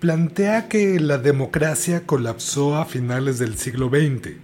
Plantea 0.00 0.68
que 0.68 1.00
la 1.00 1.18
democracia 1.18 2.06
colapsó 2.06 2.76
a 2.76 2.84
finales 2.84 3.38
del 3.38 3.56
siglo 3.56 3.88
XX 3.88 4.36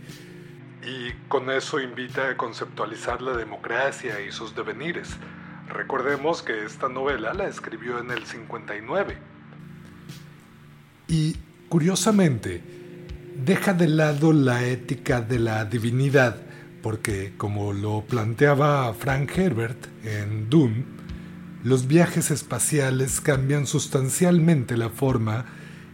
y 0.83 1.13
con 1.29 1.51
eso 1.51 1.81
invita 1.81 2.31
a 2.31 2.37
conceptualizar 2.37 3.21
la 3.23 3.37
democracia 3.37 4.21
y 4.27 4.33
sus 4.33 4.55
devenires. 4.55 5.17
Recordemos 5.69 6.43
que 6.43 6.65
esta 6.65 6.89
novela 6.89 7.35
la 7.35 7.47
escribió 7.47 7.99
en 8.01 8.11
el 8.11 8.25
59. 8.25 9.19
Y 11.09 11.37
curiosamente, 11.69 12.63
deja 13.37 13.75
de 13.75 13.89
lado 13.89 14.33
la 14.33 14.65
ética 14.65 15.21
de 15.21 15.39
la 15.39 15.65
divinidad 15.65 16.50
porque 16.83 17.33
como 17.37 17.73
lo 17.73 18.05
planteaba 18.07 18.93
Frank 18.95 19.31
Herbert 19.37 19.87
en 20.05 20.49
Dune, 20.49 20.85
los 21.63 21.87
viajes 21.87 22.31
espaciales 22.31 23.21
cambian 23.21 23.67
sustancialmente 23.67 24.77
la 24.77 24.89
forma 24.89 25.47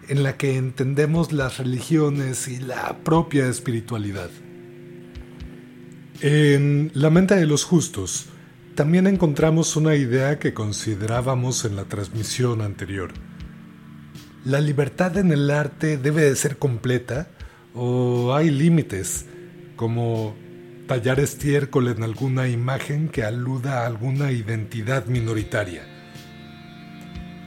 en 0.09 0.23
la 0.23 0.37
que 0.37 0.57
entendemos 0.57 1.33
las 1.33 1.59
religiones 1.59 2.47
y 2.49 2.59
la 2.59 2.99
propia 3.03 3.49
espiritualidad. 3.49 4.31
En 6.21 6.91
La 6.95 7.11
mente 7.11 7.35
de 7.35 7.47
los 7.47 7.65
justos 7.65 8.27
también 8.75 9.07
encontramos 9.07 9.75
una 9.77 9.97
idea 9.97 10.39
que 10.39 10.55
considerábamos 10.55 11.65
en 11.65 11.77
la 11.77 11.85
transmisión 11.85 12.61
anterior. 12.61 13.13
¿La 14.45 14.61
libertad 14.61 15.17
en 15.19 15.33
el 15.33 15.51
arte 15.51 15.99
debe 15.99 16.23
de 16.23 16.37
ser 16.37 16.59
completa 16.59 17.29
o 17.75 18.35
hay 18.35 18.51
límites 18.51 19.27
como 19.77 20.37
tallar 20.87 21.21
estiércol 21.21 21.89
en 21.89 22.03
alguna 22.03 22.49
imagen 22.49 23.09
que 23.09 23.25
aluda 23.25 23.83
a 23.83 23.87
alguna 23.87 24.33
identidad 24.33 25.07
minoritaria. 25.07 25.83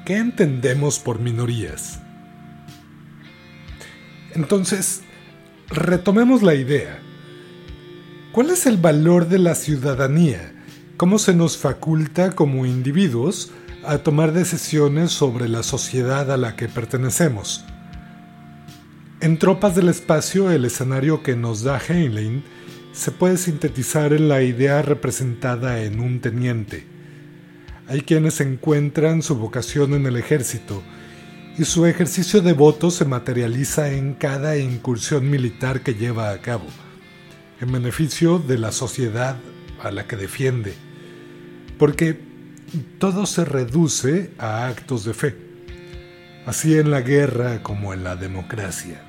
¿Qué 0.06 0.18
entendemos 0.18 1.00
por 1.00 1.20
minorías? 1.20 2.00
Entonces, 4.34 5.02
retomemos 5.70 6.42
la 6.42 6.56
idea. 6.56 7.00
¿Cuál 8.32 8.50
es 8.52 8.66
el 8.66 8.78
valor 8.78 9.28
de 9.28 9.40
la 9.40 9.56
ciudadanía? 9.56 10.54
¿Cómo 10.98 11.18
se 11.18 11.34
nos 11.34 11.58
faculta 11.58 12.32
como 12.36 12.66
individuos 12.66 13.52
a 13.86 14.00
tomar 14.00 14.34
decisiones 14.34 15.12
sobre 15.12 15.48
la 15.48 15.64
sociedad 15.64 16.32
a 16.32 16.38
la 16.38 16.56
que 16.56 16.68
pertenecemos? 16.68 17.64
En 19.22 19.38
Tropas 19.38 19.76
del 19.76 19.90
Espacio, 19.90 20.52
el 20.52 20.66
escenario 20.66 21.24
que 21.24 21.36
nos 21.36 21.64
da 21.64 21.80
Heinlein 21.80 22.44
se 23.00 23.12
puede 23.12 23.38
sintetizar 23.38 24.12
en 24.12 24.28
la 24.28 24.42
idea 24.42 24.82
representada 24.82 25.82
en 25.84 26.02
un 26.02 26.20
teniente. 26.20 26.86
Hay 27.88 28.02
quienes 28.02 28.42
encuentran 28.42 29.22
su 29.22 29.38
vocación 29.38 29.94
en 29.94 30.06
el 30.06 30.18
ejército 30.18 30.84
y 31.58 31.64
su 31.64 31.86
ejercicio 31.86 32.42
de 32.42 32.52
voto 32.52 32.92
se 32.92 33.06
materializa 33.06 33.90
en 33.94 34.16
cada 34.16 34.58
incursión 34.58 35.30
militar 35.30 35.80
que 35.80 35.94
lleva 35.94 36.32
a 36.32 36.42
cabo, 36.42 36.66
en 37.62 37.72
beneficio 37.72 38.38
de 38.38 38.58
la 38.58 38.74
sociedad 38.74 39.38
a 39.82 39.92
la 39.92 40.06
que 40.06 40.18
defiende, 40.18 40.74
porque 41.78 42.20
todo 42.98 43.26
se 43.26 43.46
reduce 43.46 44.32
a 44.38 44.68
actos 44.68 45.06
de 45.06 45.14
fe, 45.14 45.38
así 46.46 46.78
en 46.78 46.92
la 46.92 47.00
guerra 47.00 47.64
como 47.64 47.94
en 47.94 48.04
la 48.04 48.18
democracia. 48.18 49.09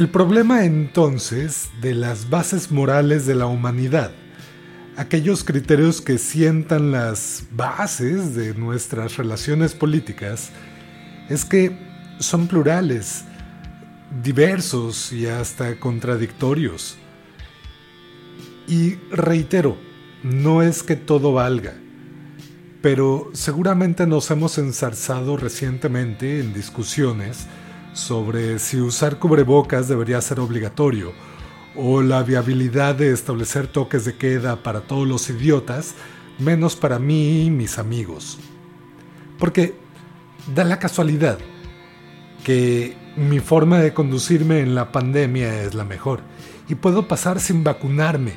El 0.00 0.08
problema 0.08 0.64
entonces 0.64 1.68
de 1.82 1.92
las 1.92 2.30
bases 2.30 2.70
morales 2.70 3.26
de 3.26 3.34
la 3.34 3.44
humanidad, 3.44 4.12
aquellos 4.96 5.44
criterios 5.44 6.00
que 6.00 6.16
sientan 6.16 6.90
las 6.90 7.42
bases 7.52 8.34
de 8.34 8.54
nuestras 8.54 9.18
relaciones 9.18 9.74
políticas, 9.74 10.52
es 11.28 11.44
que 11.44 11.76
son 12.18 12.46
plurales, 12.46 13.26
diversos 14.22 15.12
y 15.12 15.26
hasta 15.26 15.78
contradictorios. 15.78 16.96
Y 18.66 18.94
reitero, 19.10 19.76
no 20.22 20.62
es 20.62 20.82
que 20.82 20.96
todo 20.96 21.34
valga, 21.34 21.74
pero 22.80 23.28
seguramente 23.34 24.06
nos 24.06 24.30
hemos 24.30 24.56
ensarzado 24.56 25.36
recientemente 25.36 26.40
en 26.40 26.54
discusiones 26.54 27.48
sobre 27.92 28.58
si 28.58 28.80
usar 28.80 29.18
cubrebocas 29.18 29.88
debería 29.88 30.20
ser 30.20 30.40
obligatorio 30.40 31.12
o 31.76 32.02
la 32.02 32.22
viabilidad 32.22 32.94
de 32.94 33.12
establecer 33.12 33.66
toques 33.66 34.04
de 34.04 34.16
queda 34.16 34.62
para 34.62 34.82
todos 34.82 35.06
los 35.06 35.30
idiotas, 35.30 35.94
menos 36.38 36.76
para 36.76 36.98
mí 36.98 37.44
y 37.44 37.50
mis 37.50 37.78
amigos. 37.78 38.38
Porque 39.38 39.74
da 40.54 40.64
la 40.64 40.78
casualidad 40.78 41.38
que 42.44 42.96
mi 43.16 43.40
forma 43.40 43.78
de 43.78 43.92
conducirme 43.92 44.60
en 44.60 44.74
la 44.74 44.92
pandemia 44.92 45.62
es 45.62 45.74
la 45.74 45.84
mejor 45.84 46.20
y 46.68 46.74
puedo 46.74 47.08
pasar 47.08 47.40
sin 47.40 47.64
vacunarme. 47.64 48.34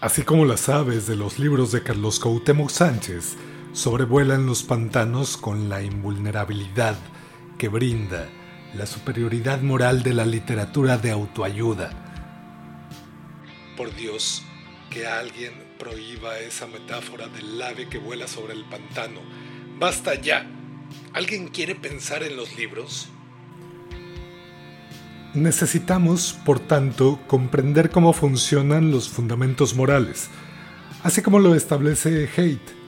Así 0.00 0.22
como 0.22 0.44
las 0.44 0.68
aves 0.68 1.06
de 1.06 1.16
los 1.16 1.38
libros 1.38 1.70
de 1.72 1.82
Carlos 1.82 2.18
Cuauhtémoc 2.18 2.70
Sánchez 2.70 3.36
sobrevuelan 3.72 4.46
los 4.46 4.62
pantanos 4.62 5.36
con 5.36 5.68
la 5.68 5.82
invulnerabilidad 5.82 6.96
que 7.62 7.68
brinda 7.68 8.28
la 8.74 8.86
superioridad 8.86 9.60
moral 9.60 10.02
de 10.02 10.12
la 10.12 10.26
literatura 10.26 10.98
de 10.98 11.12
autoayuda. 11.12 11.90
Por 13.76 13.94
Dios, 13.94 14.42
que 14.90 15.06
alguien 15.06 15.52
prohíba 15.78 16.40
esa 16.40 16.66
metáfora 16.66 17.28
del 17.28 17.62
ave 17.62 17.88
que 17.88 17.98
vuela 17.98 18.26
sobre 18.26 18.54
el 18.54 18.64
pantano. 18.64 19.20
Basta 19.78 20.16
ya. 20.16 20.44
¿Alguien 21.12 21.46
quiere 21.46 21.76
pensar 21.76 22.24
en 22.24 22.36
los 22.36 22.56
libros? 22.56 23.10
Necesitamos, 25.32 26.32
por 26.44 26.58
tanto, 26.58 27.20
comprender 27.28 27.90
cómo 27.90 28.12
funcionan 28.12 28.90
los 28.90 29.08
fundamentos 29.08 29.76
morales, 29.76 30.30
así 31.04 31.22
como 31.22 31.38
lo 31.38 31.54
establece 31.54 32.28
Haidt. 32.36 32.81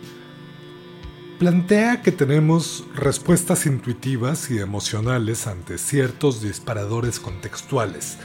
Plantea 1.39 2.01
que 2.01 2.13
tenemos 2.13 2.85
respuestas 2.95 3.67
intuitivas 3.67 4.53
y 4.53 4.59
emocionales 4.59 5.49
ante 5.49 5.79
ciertos 5.79 6.41
disparadores 6.41 7.19
contextuales, 7.19 8.19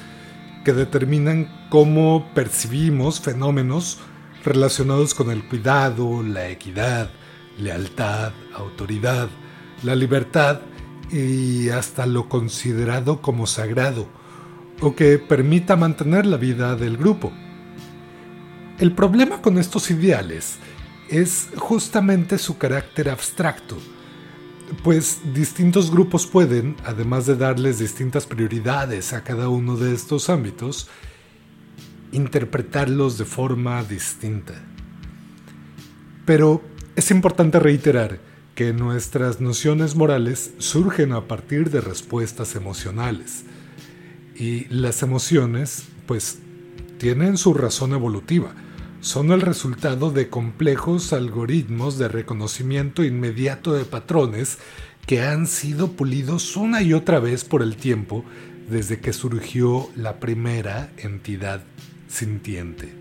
que 0.63 0.73
determinan 0.73 1.67
cómo 1.71 2.29
percibimos 2.35 3.19
fenómenos 3.19 3.97
relacionados 4.43 5.15
con 5.15 5.31
el 5.31 5.47
cuidado, 5.47 6.21
la 6.21 6.49
equidad, 6.49 7.09
lealtad, 7.57 8.31
autoridad, 8.53 9.27
la 9.81 9.95
libertad 9.95 10.61
y 11.11 11.69
hasta 11.69 12.05
lo 12.05 12.29
considerado 12.29 13.23
como 13.23 13.47
sagrado, 13.47 14.07
o 14.81 14.95
que 14.95 15.17
permita 15.17 15.75
mantener 15.75 16.27
la 16.27 16.37
vida 16.37 16.75
del 16.75 16.95
grupo. 16.95 17.33
El 18.77 18.91
problema 18.91 19.41
con 19.41 19.57
estos 19.57 19.89
ideales 19.89 20.59
es 21.09 21.49
justamente 21.55 22.37
su 22.37 22.57
carácter 22.57 23.09
abstracto, 23.09 23.77
pues 24.83 25.19
distintos 25.33 25.91
grupos 25.91 26.27
pueden, 26.27 26.75
además 26.85 27.25
de 27.25 27.35
darles 27.35 27.79
distintas 27.79 28.25
prioridades 28.25 29.13
a 29.13 29.23
cada 29.23 29.49
uno 29.49 29.75
de 29.77 29.93
estos 29.93 30.29
ámbitos, 30.29 30.87
interpretarlos 32.11 33.17
de 33.17 33.25
forma 33.25 33.83
distinta. 33.83 34.53
Pero 36.25 36.61
es 36.95 37.11
importante 37.11 37.59
reiterar 37.59 38.19
que 38.53 38.73
nuestras 38.73 39.39
nociones 39.39 39.95
morales 39.95 40.51
surgen 40.57 41.13
a 41.13 41.27
partir 41.27 41.69
de 41.69 41.81
respuestas 41.81 42.55
emocionales. 42.55 43.45
Y 44.35 44.65
las 44.65 45.01
emociones, 45.01 45.85
pues, 46.05 46.39
tienen 46.97 47.37
su 47.37 47.53
razón 47.53 47.93
evolutiva. 47.93 48.53
Son 49.01 49.31
el 49.31 49.41
resultado 49.41 50.11
de 50.11 50.29
complejos 50.29 51.13
algoritmos 51.13 51.97
de 51.97 52.09
reconocimiento 52.09 53.03
inmediato 53.03 53.73
de 53.73 53.85
patrones 53.85 54.57
que 55.05 55.21
han 55.21 55.47
sido 55.47 55.93
pulidos 55.93 56.57
una 56.57 56.81
y 56.81 56.93
otra 56.93 57.19
vez 57.19 57.45
por 57.45 57.63
el 57.63 57.77
tiempo 57.77 58.25
desde 58.69 58.99
que 58.99 59.13
surgió 59.13 59.89
la 59.95 60.19
primera 60.19 60.91
entidad 60.97 61.63
sintiente. 62.09 62.93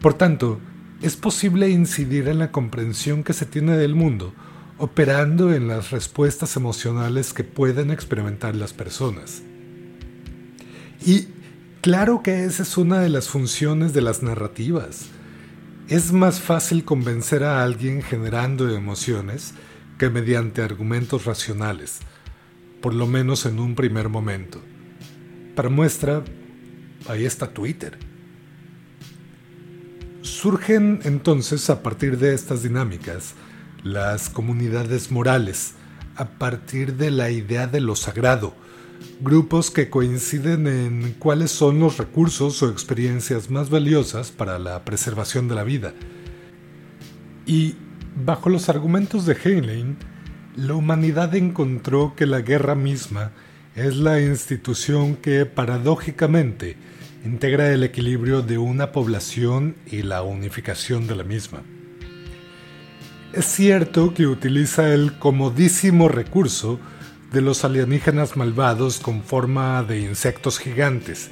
Por 0.00 0.14
tanto, 0.14 0.60
es 1.02 1.16
posible 1.16 1.68
incidir 1.68 2.28
en 2.28 2.38
la 2.38 2.52
comprensión 2.52 3.24
que 3.24 3.32
se 3.32 3.44
tiene 3.44 3.76
del 3.76 3.96
mundo, 3.96 4.32
operando 4.78 5.52
en 5.52 5.66
las 5.66 5.90
respuestas 5.90 6.56
emocionales 6.56 7.32
que 7.32 7.44
pueden 7.44 7.90
experimentar 7.90 8.54
las 8.54 8.72
personas. 8.72 9.42
Y 11.04 11.26
claro 11.82 12.22
que 12.22 12.44
esa 12.44 12.62
es 12.62 12.78
una 12.78 13.00
de 13.00 13.10
las 13.10 13.28
funciones 13.28 13.92
de 13.92 14.00
las 14.00 14.22
narrativas. 14.22 15.08
Es 15.88 16.12
más 16.12 16.40
fácil 16.40 16.84
convencer 16.84 17.44
a 17.44 17.62
alguien 17.62 18.02
generando 18.02 18.70
emociones 18.74 19.52
que 19.98 20.08
mediante 20.08 20.62
argumentos 20.62 21.26
racionales, 21.26 21.98
por 22.80 22.94
lo 22.94 23.06
menos 23.06 23.44
en 23.46 23.58
un 23.58 23.74
primer 23.74 24.08
momento. 24.08 24.62
Para 25.56 25.68
muestra, 25.68 26.22
ahí 27.08 27.24
está 27.24 27.52
Twitter. 27.52 27.98
Surgen 30.22 31.00
entonces 31.02 31.68
a 31.68 31.82
partir 31.82 32.16
de 32.16 32.32
estas 32.32 32.62
dinámicas 32.62 33.34
las 33.82 34.30
comunidades 34.30 35.10
morales, 35.10 35.74
a 36.14 36.26
partir 36.26 36.94
de 36.94 37.10
la 37.10 37.30
idea 37.30 37.66
de 37.66 37.80
lo 37.80 37.96
sagrado, 37.96 38.54
grupos 39.20 39.70
que 39.70 39.88
coinciden 39.90 40.66
en 40.66 41.14
cuáles 41.18 41.50
son 41.50 41.80
los 41.80 41.98
recursos 41.98 42.62
o 42.62 42.70
experiencias 42.70 43.50
más 43.50 43.70
valiosas 43.70 44.30
para 44.30 44.58
la 44.58 44.84
preservación 44.84 45.48
de 45.48 45.54
la 45.54 45.64
vida. 45.64 45.94
Y 47.46 47.74
bajo 48.24 48.48
los 48.48 48.68
argumentos 48.68 49.26
de 49.26 49.36
Heinlein, 49.42 49.96
la 50.56 50.74
humanidad 50.74 51.34
encontró 51.34 52.14
que 52.16 52.26
la 52.26 52.40
guerra 52.40 52.74
misma 52.74 53.32
es 53.74 53.96
la 53.96 54.20
institución 54.20 55.16
que 55.16 55.46
paradójicamente 55.46 56.76
integra 57.24 57.72
el 57.72 57.84
equilibrio 57.84 58.42
de 58.42 58.58
una 58.58 58.92
población 58.92 59.76
y 59.86 60.02
la 60.02 60.22
unificación 60.22 61.06
de 61.06 61.16
la 61.16 61.24
misma. 61.24 61.62
Es 63.32 63.46
cierto 63.46 64.12
que 64.12 64.26
utiliza 64.26 64.92
el 64.92 65.18
comodísimo 65.18 66.08
recurso 66.08 66.78
de 67.32 67.40
los 67.40 67.64
alienígenas 67.64 68.36
malvados 68.36 69.00
con 69.00 69.22
forma 69.22 69.82
de 69.82 70.00
insectos 70.00 70.58
gigantes, 70.58 71.30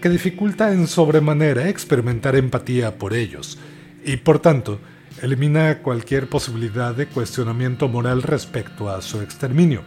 que 0.00 0.08
dificulta 0.08 0.72
en 0.72 0.86
sobremanera 0.86 1.68
experimentar 1.68 2.36
empatía 2.36 2.98
por 2.98 3.14
ellos, 3.14 3.58
y 4.04 4.16
por 4.16 4.38
tanto 4.38 4.80
elimina 5.20 5.78
cualquier 5.78 6.28
posibilidad 6.28 6.94
de 6.94 7.06
cuestionamiento 7.06 7.88
moral 7.88 8.22
respecto 8.22 8.90
a 8.90 9.02
su 9.02 9.20
exterminio. 9.20 9.82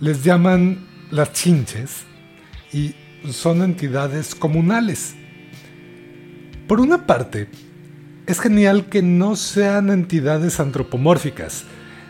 Les 0.00 0.24
llaman 0.24 0.86
las 1.10 1.32
chinches 1.32 2.04
y 2.72 2.94
son 3.30 3.62
entidades 3.62 4.34
comunales. 4.34 5.14
Por 6.66 6.80
una 6.80 7.06
parte, 7.06 7.48
es 8.26 8.40
genial 8.40 8.86
que 8.86 9.02
no 9.02 9.36
sean 9.36 9.90
entidades 9.90 10.60
antropomórficas. 10.60 11.64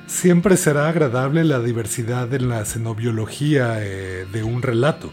Siempre 0.07 0.57
será 0.57 0.89
agradable 0.89 1.45
la 1.45 1.61
diversidad 1.61 2.33
en 2.35 2.49
la 2.49 2.65
xenobiología 2.65 3.77
eh, 3.81 4.27
de 4.31 4.43
un 4.43 4.61
relato. 4.61 5.13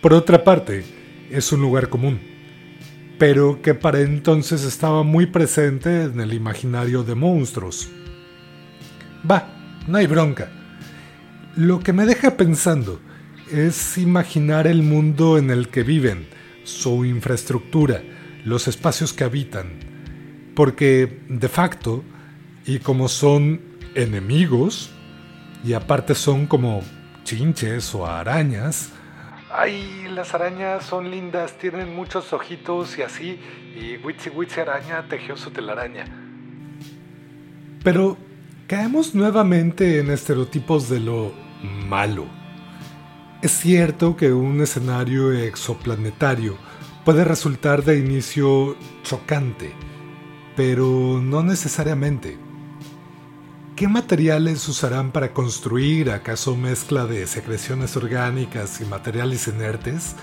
Por 0.00 0.14
otra 0.14 0.44
parte, 0.44 0.84
es 1.30 1.52
un 1.52 1.60
lugar 1.60 1.88
común, 1.88 2.20
pero 3.18 3.60
que 3.60 3.74
para 3.74 4.00
entonces 4.00 4.64
estaba 4.64 5.02
muy 5.02 5.26
presente 5.26 6.04
en 6.04 6.20
el 6.20 6.34
imaginario 6.34 7.02
de 7.02 7.14
monstruos. 7.14 7.88
Va, 9.28 9.80
no 9.88 9.98
hay 9.98 10.06
bronca. 10.06 10.50
Lo 11.56 11.80
que 11.80 11.92
me 11.92 12.06
deja 12.06 12.36
pensando 12.36 13.00
es 13.50 13.98
imaginar 13.98 14.66
el 14.66 14.82
mundo 14.82 15.36
en 15.36 15.50
el 15.50 15.68
que 15.68 15.82
viven, 15.82 16.28
su 16.64 17.04
infraestructura, 17.04 18.02
los 18.44 18.68
espacios 18.68 19.12
que 19.12 19.24
habitan. 19.24 19.80
Porque 20.54 21.20
de 21.28 21.48
facto, 21.48 22.04
y 22.66 22.78
como 22.78 23.08
son 23.08 23.60
enemigos, 23.94 24.90
y 25.64 25.74
aparte 25.74 26.14
son 26.14 26.46
como 26.46 26.82
chinches 27.24 27.94
o 27.94 28.06
arañas, 28.06 28.92
Ay, 29.54 30.08
las 30.08 30.32
arañas 30.32 30.82
son 30.86 31.10
lindas, 31.10 31.58
tienen 31.58 31.94
muchos 31.94 32.32
ojitos 32.32 32.96
y 32.96 33.02
así, 33.02 33.38
y 33.76 33.98
Witsi 33.98 34.30
Witsi 34.30 34.60
araña 34.60 35.06
tejió 35.10 35.36
su 35.36 35.50
telaraña. 35.50 36.06
Pero 37.84 38.16
caemos 38.66 39.14
nuevamente 39.14 39.98
en 39.98 40.10
estereotipos 40.10 40.88
de 40.88 41.00
lo 41.00 41.34
malo 41.86 42.26
es 43.42 43.50
cierto 43.50 44.16
que 44.16 44.32
un 44.32 44.60
escenario 44.60 45.32
exoplanetario 45.32 46.56
puede 47.04 47.24
resultar 47.24 47.82
de 47.82 47.98
inicio 47.98 48.76
chocante, 49.02 49.72
pero 50.54 51.20
no 51.20 51.42
necesariamente. 51.42 52.38
¿Qué 53.82 53.88
materiales 53.88 54.68
usarán 54.68 55.10
para 55.10 55.32
construir? 55.32 56.12
¿Acaso 56.12 56.54
mezcla 56.54 57.04
de 57.04 57.26
secreciones 57.26 57.96
orgánicas 57.96 58.80
y 58.80 58.84
materiales 58.84 59.48
inertes? 59.48 60.14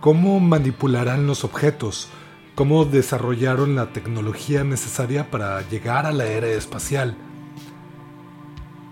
¿Cómo 0.00 0.40
manipularán 0.40 1.28
los 1.28 1.44
objetos? 1.44 2.08
¿Cómo 2.56 2.84
desarrollaron 2.84 3.76
la 3.76 3.92
tecnología 3.92 4.64
necesaria 4.64 5.30
para 5.30 5.62
llegar 5.68 6.04
a 6.04 6.10
la 6.10 6.26
era 6.26 6.48
espacial? 6.48 7.16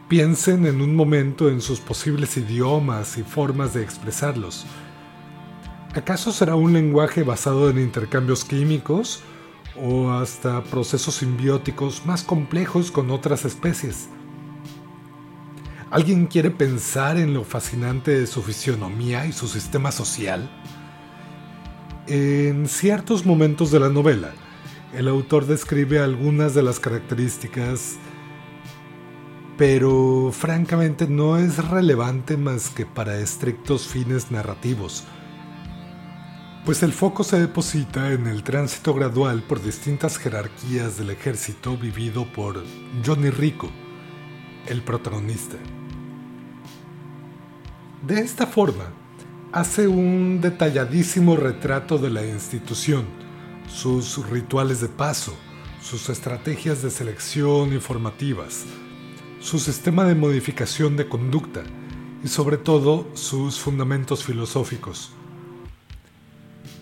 Piensen 0.06 0.64
en 0.64 0.80
un 0.80 0.94
momento 0.94 1.48
en 1.48 1.60
sus 1.60 1.80
posibles 1.80 2.36
idiomas 2.36 3.18
y 3.18 3.24
formas 3.24 3.74
de 3.74 3.82
expresarlos. 3.82 4.64
¿Acaso 5.92 6.30
será 6.30 6.54
un 6.54 6.72
lenguaje 6.72 7.24
basado 7.24 7.68
en 7.68 7.80
intercambios 7.80 8.44
químicos 8.44 9.24
o 9.82 10.10
hasta 10.10 10.62
procesos 10.64 11.16
simbióticos 11.16 12.04
más 12.06 12.22
complejos 12.22 12.90
con 12.90 13.10
otras 13.10 13.44
especies? 13.44 14.08
¿Alguien 15.90 16.26
quiere 16.26 16.50
pensar 16.50 17.16
en 17.16 17.34
lo 17.34 17.44
fascinante 17.44 18.18
de 18.18 18.26
su 18.26 18.42
fisionomía 18.42 19.26
y 19.26 19.32
su 19.32 19.48
sistema 19.48 19.92
social? 19.92 20.50
En 22.06 22.68
ciertos 22.68 23.24
momentos 23.24 23.70
de 23.70 23.80
la 23.80 23.88
novela, 23.88 24.32
el 24.94 25.08
autor 25.08 25.46
describe 25.46 26.00
algunas 26.00 26.54
de 26.54 26.62
las 26.62 26.80
características 26.80 27.98
pero 29.56 30.30
francamente 30.32 31.06
no 31.08 31.38
es 31.38 31.66
relevante 31.68 32.36
más 32.36 32.68
que 32.68 32.84
para 32.84 33.18
estrictos 33.18 33.86
fines 33.86 34.30
narrativos. 34.30 35.04
Pues 36.66 36.82
el 36.82 36.92
foco 36.92 37.22
se 37.22 37.38
deposita 37.38 38.12
en 38.12 38.26
el 38.26 38.42
tránsito 38.42 38.92
gradual 38.92 39.44
por 39.44 39.62
distintas 39.62 40.18
jerarquías 40.18 40.98
del 40.98 41.10
ejército 41.10 41.76
vivido 41.76 42.26
por 42.32 42.64
Johnny 43.06 43.30
Rico, 43.30 43.70
el 44.66 44.82
protagonista. 44.82 45.58
De 48.04 48.18
esta 48.18 48.48
forma, 48.48 48.86
hace 49.52 49.86
un 49.86 50.40
detalladísimo 50.40 51.36
retrato 51.36 51.98
de 51.98 52.10
la 52.10 52.26
institución, 52.26 53.04
sus 53.68 54.28
rituales 54.28 54.80
de 54.80 54.88
paso, 54.88 55.36
sus 55.80 56.08
estrategias 56.08 56.82
de 56.82 56.90
selección 56.90 57.72
informativas, 57.74 58.64
su 59.38 59.60
sistema 59.60 60.02
de 60.02 60.16
modificación 60.16 60.96
de 60.96 61.08
conducta 61.08 61.62
y 62.24 62.26
sobre 62.26 62.56
todo 62.56 63.06
sus 63.14 63.60
fundamentos 63.60 64.24
filosóficos. 64.24 65.15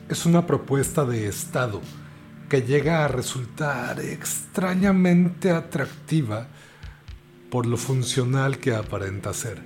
Es 0.08 0.26
una 0.26 0.46
propuesta 0.46 1.04
de 1.04 1.26
Estado 1.28 1.80
que 2.48 2.62
llega 2.62 3.04
a 3.04 3.08
resultar 3.08 4.00
extrañamente 4.00 5.50
atractiva 5.50 6.48
por 7.50 7.66
lo 7.66 7.76
funcional 7.76 8.58
que 8.58 8.74
aparenta 8.74 9.32
ser. 9.32 9.62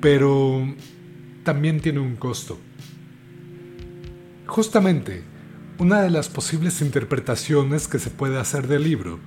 Pero 0.00 0.66
también 1.44 1.80
tiene 1.80 2.00
un 2.00 2.16
costo. 2.16 2.58
Justamente, 4.46 5.22
una 5.78 6.02
de 6.02 6.10
las 6.10 6.28
posibles 6.28 6.82
interpretaciones 6.82 7.88
que 7.88 7.98
se 7.98 8.10
puede 8.10 8.38
hacer 8.38 8.66
del 8.66 8.84
libro, 8.84 9.18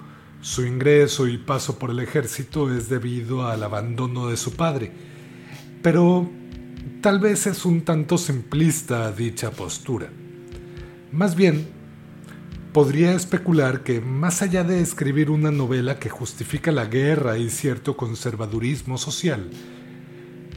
su 0.42 0.66
ingreso 0.66 1.28
y 1.28 1.38
paso 1.38 1.80
por 1.80 1.90
el 1.90 2.00
ejército 2.00 2.72
es 2.72 2.90
debido 2.90 3.48
al 3.48 3.64
abandono 3.64 4.28
de 4.28 4.38
su 4.38 4.54
padre, 4.54 4.92
pero 5.82 6.30
tal 7.04 7.20
vez 7.20 7.48
es 7.48 7.66
un 7.66 7.82
tanto 7.82 8.18
simplista 8.18 9.12
dicha 9.12 9.52
postura. 9.52 10.08
Más 11.12 11.36
bien, 11.36 11.68
podría 12.72 13.12
especular 13.12 13.84
que 13.84 14.00
más 14.00 14.42
allá 14.42 14.64
de 14.64 14.80
escribir 14.80 15.30
una 15.30 15.52
novela 15.52 16.00
que 16.00 16.08
justifica 16.08 16.72
la 16.72 16.86
guerra 16.86 17.38
y 17.38 17.50
cierto 17.50 17.98
conservadurismo 17.98 18.98
social, 18.98 19.50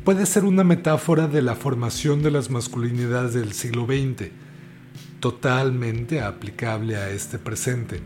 puede 0.05 0.25
ser 0.25 0.45
una 0.45 0.63
metáfora 0.63 1.27
de 1.27 1.43
la 1.43 1.57
formación 1.57 2.23
de 2.23 2.31
las 2.31 2.49
masculinidades 2.49 3.35
del 3.35 3.53
siglo 3.53 3.85
XX, 3.85 4.31
totalmente 5.19 6.21
aplicable 6.21 6.95
a 6.95 7.11
este 7.11 7.41
presente, 7.41 8.03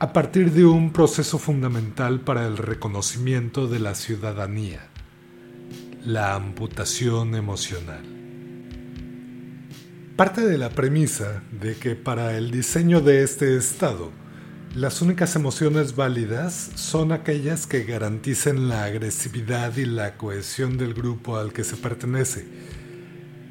a 0.00 0.12
partir 0.12 0.50
de 0.50 0.64
un 0.64 0.92
proceso 0.92 1.38
fundamental 1.38 2.18
para 2.22 2.48
el 2.48 2.56
reconocimiento 2.56 3.68
de 3.68 3.78
la 3.78 3.94
ciudadanía, 3.94 4.91
la 6.04 6.34
amputación 6.34 7.36
emocional. 7.36 8.02
Parte 10.16 10.40
de 10.40 10.58
la 10.58 10.70
premisa 10.70 11.44
de 11.52 11.76
que 11.76 11.94
para 11.94 12.36
el 12.36 12.50
diseño 12.50 13.00
de 13.00 13.22
este 13.22 13.56
estado, 13.56 14.10
las 14.74 15.00
únicas 15.00 15.36
emociones 15.36 15.94
válidas 15.94 16.72
son 16.74 17.12
aquellas 17.12 17.68
que 17.68 17.84
garanticen 17.84 18.68
la 18.68 18.84
agresividad 18.84 19.76
y 19.76 19.84
la 19.84 20.16
cohesión 20.16 20.76
del 20.76 20.92
grupo 20.92 21.36
al 21.36 21.52
que 21.52 21.62
se 21.62 21.76
pertenece, 21.76 22.46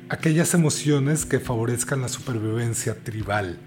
aquellas 0.09 0.53
emociones 0.53 1.25
que 1.25 1.39
favorezcan 1.39 2.01
la 2.01 2.09
supervivencia 2.09 2.95
tribal. 3.01 3.59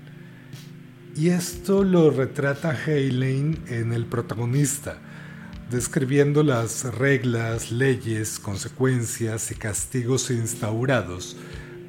Y 1.17 1.31
esto 1.31 1.85
lo 1.85 2.11
retrata 2.11 2.77
Heylane 2.87 3.61
en 3.69 3.95
El 3.95 4.05
protagonista, 4.05 4.99
describiendo 5.71 6.43
las 6.43 6.85
reglas, 6.95 7.71
leyes, 7.71 8.39
consecuencias 8.39 9.51
y 9.51 9.55
castigos 9.55 10.31
instaurados 10.31 11.37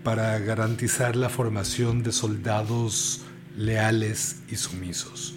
para 0.03 0.37
garantizar 0.39 1.15
la 1.15 1.29
formación 1.29 2.03
de 2.03 2.11
soldados 2.11 3.25
leales 3.57 4.37
y 4.49 4.55
sumisos. 4.55 5.35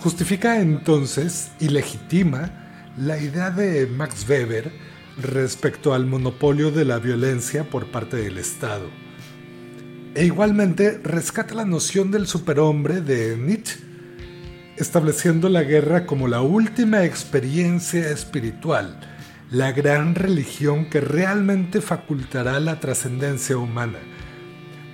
Justifica 0.00 0.60
entonces 0.60 1.50
y 1.60 1.68
legitima 1.68 2.92
la 2.96 3.18
idea 3.18 3.50
de 3.50 3.86
Max 3.86 4.26
Weber 4.28 4.72
respecto 5.20 5.94
al 5.94 6.06
monopolio 6.06 6.70
de 6.70 6.84
la 6.84 6.98
violencia 6.98 7.68
por 7.68 7.90
parte 7.90 8.16
del 8.16 8.38
Estado. 8.38 8.88
E 10.14 10.24
igualmente 10.24 10.98
rescata 11.02 11.54
la 11.54 11.64
noción 11.64 12.10
del 12.10 12.26
superhombre 12.26 13.00
de 13.00 13.36
Nietzsche, 13.36 13.89
estableciendo 14.80 15.48
la 15.48 15.62
guerra 15.62 16.06
como 16.06 16.28
la 16.28 16.40
última 16.40 17.04
experiencia 17.04 18.10
espiritual, 18.10 18.98
la 19.50 19.72
gran 19.72 20.14
religión 20.14 20.88
que 20.88 21.00
realmente 21.00 21.80
facultará 21.80 22.60
la 22.60 22.80
trascendencia 22.80 23.56
humana, 23.56 23.98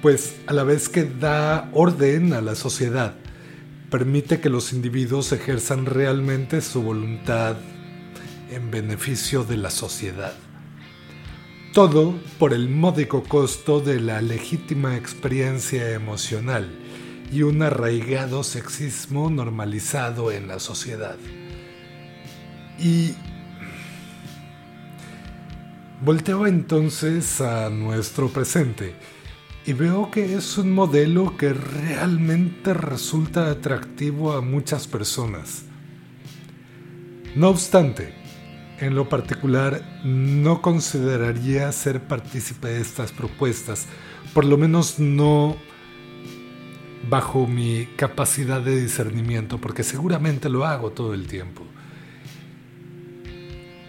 pues 0.02 0.36
a 0.46 0.52
la 0.52 0.64
vez 0.64 0.88
que 0.88 1.04
da 1.04 1.70
orden 1.72 2.32
a 2.32 2.40
la 2.40 2.54
sociedad, 2.54 3.14
permite 3.90 4.40
que 4.40 4.50
los 4.50 4.72
individuos 4.72 5.32
ejerzan 5.32 5.86
realmente 5.86 6.60
su 6.60 6.82
voluntad 6.82 7.56
en 8.50 8.70
beneficio 8.70 9.44
de 9.44 9.56
la 9.56 9.70
sociedad. 9.70 10.34
Todo 11.72 12.18
por 12.38 12.52
el 12.52 12.68
módico 12.68 13.22
costo 13.22 13.80
de 13.80 14.00
la 14.00 14.22
legítima 14.22 14.96
experiencia 14.96 15.90
emocional 15.92 16.85
y 17.32 17.42
un 17.42 17.62
arraigado 17.62 18.42
sexismo 18.42 19.30
normalizado 19.30 20.30
en 20.32 20.48
la 20.48 20.58
sociedad. 20.58 21.16
Y 22.78 23.14
volteo 26.02 26.46
entonces 26.46 27.40
a 27.40 27.70
nuestro 27.70 28.28
presente 28.28 28.94
y 29.66 29.72
veo 29.72 30.10
que 30.10 30.34
es 30.36 30.58
un 30.58 30.72
modelo 30.72 31.36
que 31.36 31.52
realmente 31.52 32.72
resulta 32.72 33.50
atractivo 33.50 34.32
a 34.32 34.40
muchas 34.40 34.86
personas. 34.86 35.64
No 37.34 37.48
obstante, 37.48 38.14
en 38.78 38.94
lo 38.94 39.08
particular, 39.08 40.00
no 40.04 40.62
consideraría 40.62 41.72
ser 41.72 42.00
partícipe 42.00 42.68
de 42.68 42.80
estas 42.80 43.10
propuestas, 43.10 43.86
por 44.32 44.44
lo 44.44 44.56
menos 44.56 45.00
no 45.00 45.56
bajo 47.08 47.46
mi 47.46 47.86
capacidad 47.96 48.60
de 48.60 48.80
discernimiento, 48.80 49.58
porque 49.58 49.82
seguramente 49.82 50.48
lo 50.48 50.64
hago 50.66 50.90
todo 50.90 51.14
el 51.14 51.26
tiempo. 51.26 51.62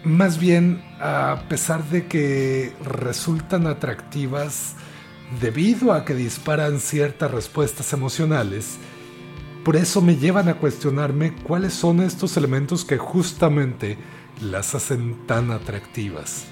Más 0.04 0.38
bien, 0.38 0.82
a 1.00 1.44
pesar 1.48 1.84
de 1.84 2.06
que 2.06 2.72
resultan 2.84 3.66
atractivas 3.66 4.74
debido 5.40 5.92
a 5.92 6.04
que 6.04 6.14
disparan 6.14 6.78
ciertas 6.78 7.30
respuestas 7.30 7.92
emocionales, 7.92 8.78
por 9.64 9.76
eso 9.76 10.00
me 10.00 10.16
llevan 10.16 10.48
a 10.48 10.54
cuestionarme 10.54 11.34
cuáles 11.34 11.74
son 11.74 12.00
estos 12.00 12.36
elementos 12.36 12.84
que 12.84 12.96
justamente 12.96 13.98
las 14.40 14.74
hacen 14.74 15.26
tan 15.26 15.50
atractivas. 15.50 16.46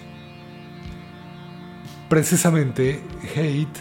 Precisamente, 2.09 3.01
Haidt 3.35 3.79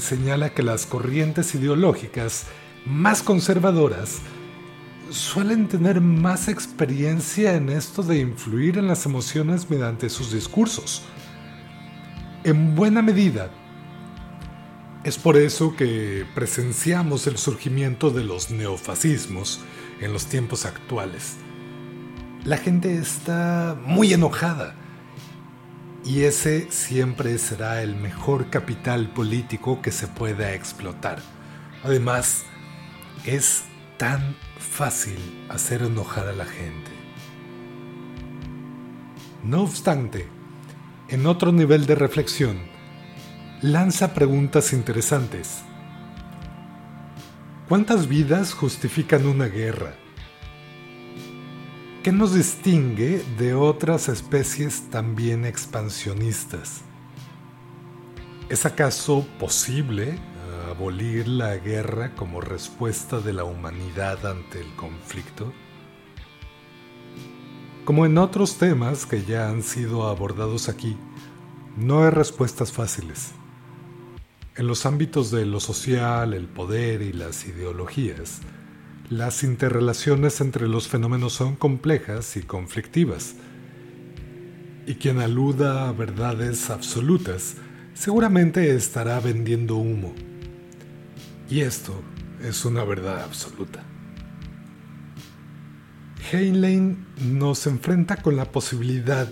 señala 0.00 0.50
que 0.50 0.62
las 0.62 0.86
corrientes 0.86 1.54
ideológicas 1.54 2.46
más 2.84 3.22
conservadoras 3.22 4.18
suelen 5.10 5.68
tener 5.68 6.00
más 6.00 6.48
experiencia 6.48 7.54
en 7.54 7.70
esto 7.70 8.02
de 8.02 8.18
influir 8.18 8.78
en 8.78 8.86
las 8.86 9.06
emociones 9.06 9.70
mediante 9.70 10.10
sus 10.10 10.32
discursos. 10.32 11.02
En 12.44 12.74
buena 12.74 13.02
medida, 13.02 13.50
es 15.04 15.18
por 15.18 15.36
eso 15.36 15.74
que 15.76 16.26
presenciamos 16.34 17.26
el 17.26 17.38
surgimiento 17.38 18.10
de 18.10 18.24
los 18.24 18.50
neofascismos 18.50 19.60
en 20.00 20.12
los 20.12 20.26
tiempos 20.26 20.66
actuales 20.66 21.36
la 22.48 22.56
gente 22.56 22.96
está 22.96 23.76
muy 23.84 24.12
enojada. 24.12 24.74
Y 26.08 26.22
ese 26.22 26.68
siempre 26.70 27.36
será 27.36 27.82
el 27.82 27.94
mejor 27.94 28.48
capital 28.48 29.10
político 29.10 29.82
que 29.82 29.92
se 29.92 30.06
pueda 30.08 30.54
explotar. 30.54 31.18
Además, 31.84 32.46
es 33.26 33.64
tan 33.98 34.34
fácil 34.58 35.18
hacer 35.50 35.82
enojar 35.82 36.26
a 36.26 36.32
la 36.32 36.46
gente. 36.46 36.90
No 39.44 39.60
obstante, 39.60 40.26
en 41.10 41.26
otro 41.26 41.52
nivel 41.52 41.84
de 41.84 41.94
reflexión, 41.94 42.56
lanza 43.60 44.14
preguntas 44.14 44.72
interesantes. 44.72 45.58
¿Cuántas 47.68 48.08
vidas 48.08 48.54
justifican 48.54 49.26
una 49.26 49.48
guerra? 49.48 49.92
¿Qué 52.02 52.12
nos 52.12 52.32
distingue 52.32 53.24
de 53.38 53.54
otras 53.54 54.08
especies 54.08 54.88
también 54.88 55.44
expansionistas? 55.44 56.82
¿Es 58.48 58.64
acaso 58.64 59.26
posible 59.40 60.16
abolir 60.70 61.26
la 61.26 61.56
guerra 61.56 62.14
como 62.14 62.40
respuesta 62.40 63.18
de 63.18 63.32
la 63.32 63.42
humanidad 63.42 64.24
ante 64.26 64.60
el 64.60 64.72
conflicto? 64.76 65.52
Como 67.84 68.06
en 68.06 68.16
otros 68.16 68.58
temas 68.58 69.04
que 69.04 69.24
ya 69.24 69.48
han 69.48 69.64
sido 69.64 70.06
abordados 70.06 70.68
aquí, 70.68 70.96
No 71.76 72.02
hay 72.02 72.10
respuestas 72.10 72.72
fáciles. 72.72 73.30
En 74.56 74.66
los 74.66 74.84
ámbitos 74.84 75.30
de 75.30 75.46
lo 75.46 75.60
social, 75.60 76.34
el 76.34 76.46
poder 76.46 77.02
y 77.02 77.12
las 77.12 77.46
ideologías, 77.46 78.40
las 79.10 79.42
interrelaciones 79.42 80.40
entre 80.40 80.68
los 80.68 80.88
fenómenos 80.88 81.32
son 81.32 81.56
complejas 81.56 82.36
y 82.36 82.42
conflictivas. 82.42 83.34
Y 84.86 84.96
quien 84.96 85.20
aluda 85.20 85.88
a 85.88 85.92
verdades 85.92 86.70
absolutas 86.70 87.56
seguramente 87.94 88.74
estará 88.74 89.18
vendiendo 89.20 89.76
humo. 89.76 90.14
Y 91.48 91.60
esto 91.60 92.00
es 92.42 92.64
una 92.64 92.84
verdad 92.84 93.22
absoluta. 93.22 93.82
Heinlein 96.30 97.06
nos 97.22 97.66
enfrenta 97.66 98.16
con 98.16 98.36
la 98.36 98.52
posibilidad 98.52 99.28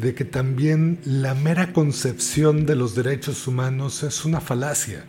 de 0.00 0.14
que 0.14 0.24
también 0.24 1.00
la 1.04 1.34
mera 1.34 1.72
concepción 1.72 2.66
de 2.66 2.76
los 2.76 2.94
derechos 2.94 3.46
humanos 3.46 4.02
es 4.02 4.24
una 4.24 4.40
falacia 4.40 5.04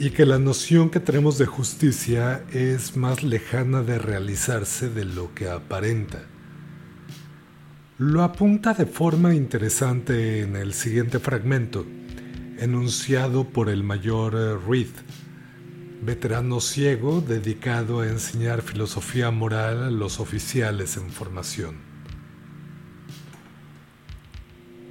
y 0.00 0.12
que 0.12 0.24
la 0.24 0.38
noción 0.38 0.88
que 0.88 0.98
tenemos 0.98 1.36
de 1.36 1.44
justicia 1.44 2.42
es 2.52 2.96
más 2.96 3.22
lejana 3.22 3.82
de 3.82 3.98
realizarse 3.98 4.88
de 4.88 5.04
lo 5.04 5.34
que 5.34 5.50
aparenta. 5.50 6.22
Lo 7.98 8.22
apunta 8.22 8.72
de 8.72 8.86
forma 8.86 9.34
interesante 9.34 10.40
en 10.40 10.56
el 10.56 10.72
siguiente 10.72 11.18
fragmento, 11.18 11.84
enunciado 12.58 13.44
por 13.50 13.68
el 13.68 13.84
mayor 13.84 14.62
Reed 14.66 14.88
veterano 16.00 16.60
ciego 16.60 17.20
dedicado 17.20 18.00
a 18.00 18.08
enseñar 18.08 18.62
filosofía 18.62 19.30
moral 19.30 19.82
a 19.82 19.90
los 19.90 20.18
oficiales 20.18 20.96
en 20.96 21.10
formación. 21.10 21.89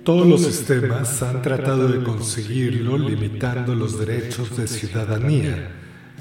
Todos 0.04 0.28
los 0.28 0.41
sistemas 0.41 1.22
han 1.22 1.41
tratado 1.41 1.88
de 1.88 2.04
conseguirlo 2.04 2.97
limitando 2.97 3.76
los 3.76 4.00
derechos 4.00 4.56
de 4.58 4.68
ciudadanía 4.68 5.72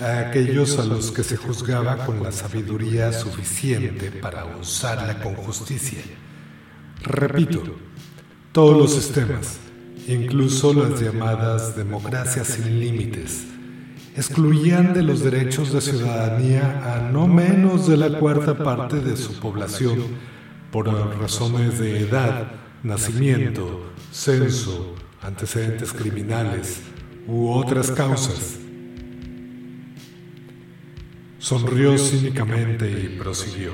a 0.01 0.18
aquellos 0.20 0.79
a 0.79 0.85
los 0.85 1.11
que 1.11 1.22
se 1.22 1.37
juzgaba 1.37 2.05
con 2.05 2.22
la 2.22 2.33
sabiduría 2.33 3.12
suficiente 3.12 4.11
para 4.11 4.45
usarla 4.57 5.20
con 5.22 5.35
justicia. 5.35 6.01
Repito, 7.03 7.62
todos 8.53 8.76
los 8.76 8.93
sistemas, 8.93 9.59
incluso 10.07 10.72
las 10.74 11.01
llamadas 11.01 11.76
democracias 11.76 12.49
sin 12.49 12.81
límites, 12.81 13.45
excluían 14.16 14.95
de 14.95 15.03
los 15.03 15.22
derechos 15.22 15.72
de 15.72 15.81
ciudadanía 15.81 16.97
a 16.97 17.11
no 17.11 17.29
menos 17.29 17.87
de 17.87 17.97
la 17.97 18.18
cuarta 18.18 18.57
parte 18.57 19.01
de 19.01 19.16
su 19.16 19.39
población 19.39 19.99
por 20.72 20.89
razones 21.20 21.79
de 21.79 22.01
edad, 22.01 22.51
nacimiento, 22.83 23.93
censo, 24.12 24.95
antecedentes 25.20 25.93
criminales 25.93 26.81
u 27.26 27.51
otras 27.51 27.91
causas. 27.91 28.59
Sonrió 31.39 31.97
cínicamente 31.99 32.91
y 32.91 33.18
prosiguió. 33.18 33.72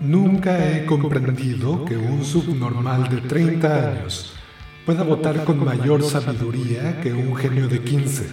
Nunca 0.00 0.70
he 0.70 0.84
comprendido 0.84 1.84
que 1.84 1.96
un 1.96 2.24
subnormal 2.24 3.08
de 3.08 3.22
30 3.22 3.90
años 3.90 4.34
pueda 4.84 5.02
votar 5.02 5.44
con 5.44 5.64
mayor 5.64 6.02
sabiduría 6.02 7.00
que 7.00 7.12
un 7.12 7.34
genio 7.34 7.66
de 7.66 7.80
15. 7.80 8.26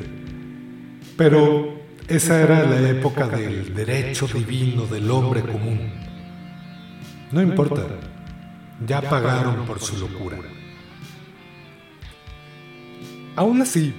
Pero 1.18 1.80
esa 2.08 2.42
era 2.42 2.64
la 2.66 2.90
época 2.90 3.28
del 3.28 3.74
derecho 3.74 4.28
divino 4.28 4.86
del 4.86 5.10
hombre 5.10 5.42
común. 5.42 6.03
No 7.34 7.42
importa, 7.42 7.82
ya 8.86 9.02
pagaron 9.02 9.66
por 9.66 9.80
su 9.80 9.98
locura. 9.98 10.38
Aún 13.36 13.62
así, 13.62 13.96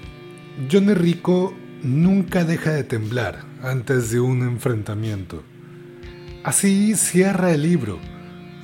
Johnny 0.70 0.94
Rico 0.94 1.52
nunca 1.82 2.44
deja 2.44 2.70
de 2.72 2.84
temblar 2.84 3.44
antes 3.62 4.10
de 4.10 4.20
un 4.20 4.42
enfrentamiento. 4.42 5.42
Así 6.44 6.94
cierra 6.94 7.50
el 7.52 7.62
libro. 7.62 7.98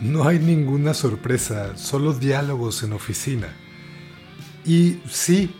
No 0.00 0.28
hay 0.28 0.38
ninguna 0.38 0.94
sorpresa, 0.94 1.76
solo 1.76 2.12
diálogos 2.12 2.84
en 2.84 2.92
oficina. 2.92 3.48
Y 4.64 4.98
sí, 5.10 5.54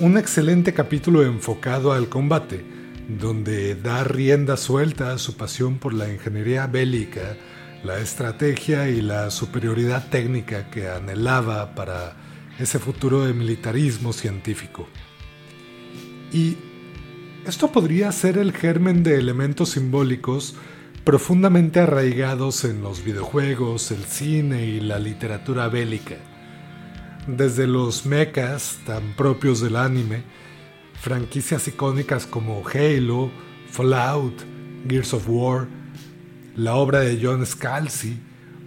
un 0.00 0.18
excelente 0.18 0.74
capítulo 0.74 1.22
enfocado 1.22 1.92
al 1.92 2.08
combate, 2.08 2.64
donde 3.08 3.76
da 3.76 4.02
rienda 4.02 4.56
suelta 4.56 5.12
a 5.12 5.18
su 5.18 5.36
pasión 5.36 5.78
por 5.78 5.94
la 5.94 6.12
ingeniería 6.12 6.66
bélica, 6.66 7.36
la 7.84 7.98
estrategia 7.98 8.88
y 8.88 9.00
la 9.00 9.30
superioridad 9.30 10.08
técnica 10.08 10.70
que 10.70 10.88
anhelaba 10.88 11.74
para 11.74 12.16
ese 12.58 12.78
futuro 12.78 13.24
de 13.24 13.34
militarismo 13.34 14.12
científico. 14.12 14.88
Y 16.32 16.56
esto 17.46 17.70
podría 17.70 18.10
ser 18.12 18.38
el 18.38 18.52
germen 18.52 19.02
de 19.02 19.16
elementos 19.16 19.70
simbólicos 19.70 20.56
profundamente 21.04 21.80
arraigados 21.80 22.64
en 22.64 22.82
los 22.82 23.04
videojuegos, 23.04 23.90
el 23.92 24.04
cine 24.04 24.64
y 24.66 24.80
la 24.80 24.98
literatura 24.98 25.68
bélica 25.68 26.16
desde 27.26 27.66
los 27.66 28.06
mechas 28.06 28.78
tan 28.86 29.14
propios 29.14 29.60
del 29.60 29.76
anime, 29.76 30.22
franquicias 30.94 31.66
icónicas 31.68 32.26
como 32.26 32.62
Halo, 32.66 33.30
Fallout, 33.70 34.42
Gears 34.88 35.12
of 35.14 35.28
War, 35.28 35.66
la 36.56 36.74
obra 36.74 37.00
de 37.00 37.18
John 37.22 37.46
Scalzi 37.46 38.18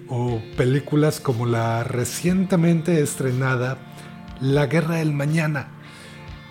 o 0.08 0.42
películas 0.56 1.20
como 1.20 1.46
la 1.46 1.84
recientemente 1.84 3.02
estrenada 3.02 3.78
La 4.40 4.68
Guerra 4.68 4.96
del 4.96 5.14
Mañana, 5.14 5.68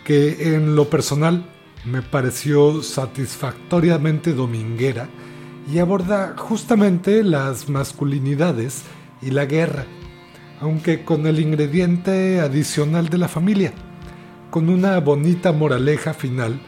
que 0.05 0.55
en 0.55 0.77
lo 0.77 0.91
personal 0.91 1.51
me 1.85 2.03
pareció 2.03 2.83
satisfactoriamente 2.83 4.35
dominguera 4.35 5.09
y 5.73 5.79
aborda 5.79 6.35
justamente 6.37 7.25
las 7.25 7.69
masculinidades 7.69 8.83
y 9.23 9.31
la 9.31 9.47
guerra 9.47 9.87
aunque 10.61 11.05
con 11.05 11.27
el 11.27 11.41
ingrediente 11.41 12.41
adicional 12.41 13.09
de 13.09 13.19
la 13.19 13.29
familia, 13.29 13.73
con 14.51 14.69
una 14.69 14.99
bonita 15.01 15.53
moraleja 15.53 16.15
final 16.15 16.61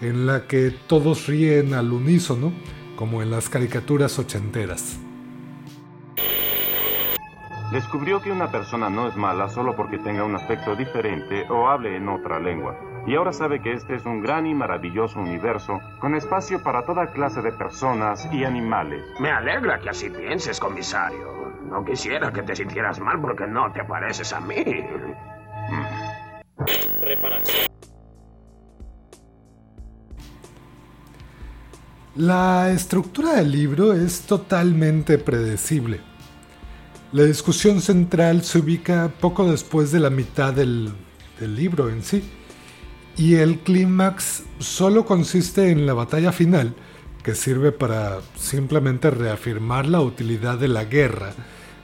en 0.00 0.26
la 0.26 0.46
que 0.46 0.70
todos 0.86 1.26
ríen 1.26 1.74
al 1.74 1.92
unísono, 1.92 2.52
como 2.98 3.22
en 3.22 3.30
las 3.30 3.48
caricaturas 3.48 4.18
ochenteras. 4.18 4.98
Descubrió 7.70 8.20
que 8.20 8.32
una 8.32 8.50
persona 8.50 8.90
no 8.90 9.06
es 9.06 9.14
mala 9.14 9.48
solo 9.48 9.76
porque 9.76 9.98
tenga 9.98 10.24
un 10.24 10.34
aspecto 10.34 10.74
diferente 10.74 11.46
o 11.48 11.68
hable 11.68 11.94
en 11.94 12.08
otra 12.08 12.40
lengua. 12.40 12.76
Y 13.06 13.14
ahora 13.14 13.32
sabe 13.32 13.62
que 13.62 13.72
este 13.72 13.94
es 13.94 14.04
un 14.04 14.20
gran 14.20 14.46
y 14.46 14.54
maravilloso 14.54 15.20
universo 15.20 15.78
con 16.00 16.16
espacio 16.16 16.60
para 16.60 16.84
toda 16.84 17.12
clase 17.12 17.40
de 17.40 17.52
personas 17.52 18.28
y 18.32 18.42
animales. 18.42 19.04
Me 19.20 19.30
alegra 19.30 19.78
que 19.78 19.90
así 19.90 20.10
pienses, 20.10 20.58
comisario. 20.58 21.52
No 21.70 21.84
quisiera 21.84 22.32
que 22.32 22.42
te 22.42 22.56
sintieras 22.56 22.98
mal 22.98 23.20
porque 23.20 23.46
no 23.46 23.70
te 23.70 23.84
pareces 23.84 24.32
a 24.32 24.40
mí. 24.40 24.64
La 32.18 32.72
estructura 32.72 33.36
del 33.36 33.52
libro 33.52 33.92
es 33.92 34.22
totalmente 34.22 35.18
predecible. 35.18 36.00
La 37.12 37.22
discusión 37.22 37.80
central 37.80 38.42
se 38.42 38.58
ubica 38.58 39.12
poco 39.20 39.48
después 39.48 39.92
de 39.92 40.00
la 40.00 40.10
mitad 40.10 40.52
del, 40.52 40.92
libro 41.40 41.88
en 41.88 42.02
sí, 42.02 42.24
y 43.16 43.36
el 43.36 43.60
clímax 43.60 44.42
solo 44.58 45.04
consiste 45.06 45.70
en 45.70 45.86
la 45.86 45.94
batalla 45.94 46.32
final, 46.32 46.74
que 47.22 47.36
sirve 47.36 47.70
para 47.70 48.18
simplemente 48.34 49.12
reafirmar 49.12 49.86
la 49.86 50.00
utilidad 50.00 50.58
de 50.58 50.66
la 50.66 50.86
guerra 50.86 51.34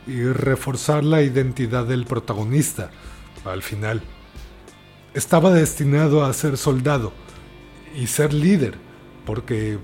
y 0.04 0.20
reforzar 0.24 1.04
la 1.04 1.22
identidad 1.22 1.86
del 1.86 2.06
protagonista 2.06 2.90
al 3.44 3.62
final. 3.62 4.02
Estaba 5.14 5.52
destinado 5.52 6.24
a 6.24 6.32
ser 6.32 6.56
soldado 6.56 7.12
y 7.94 8.08
ser 8.08 8.34
líder, 8.34 8.74
porque 9.24 9.78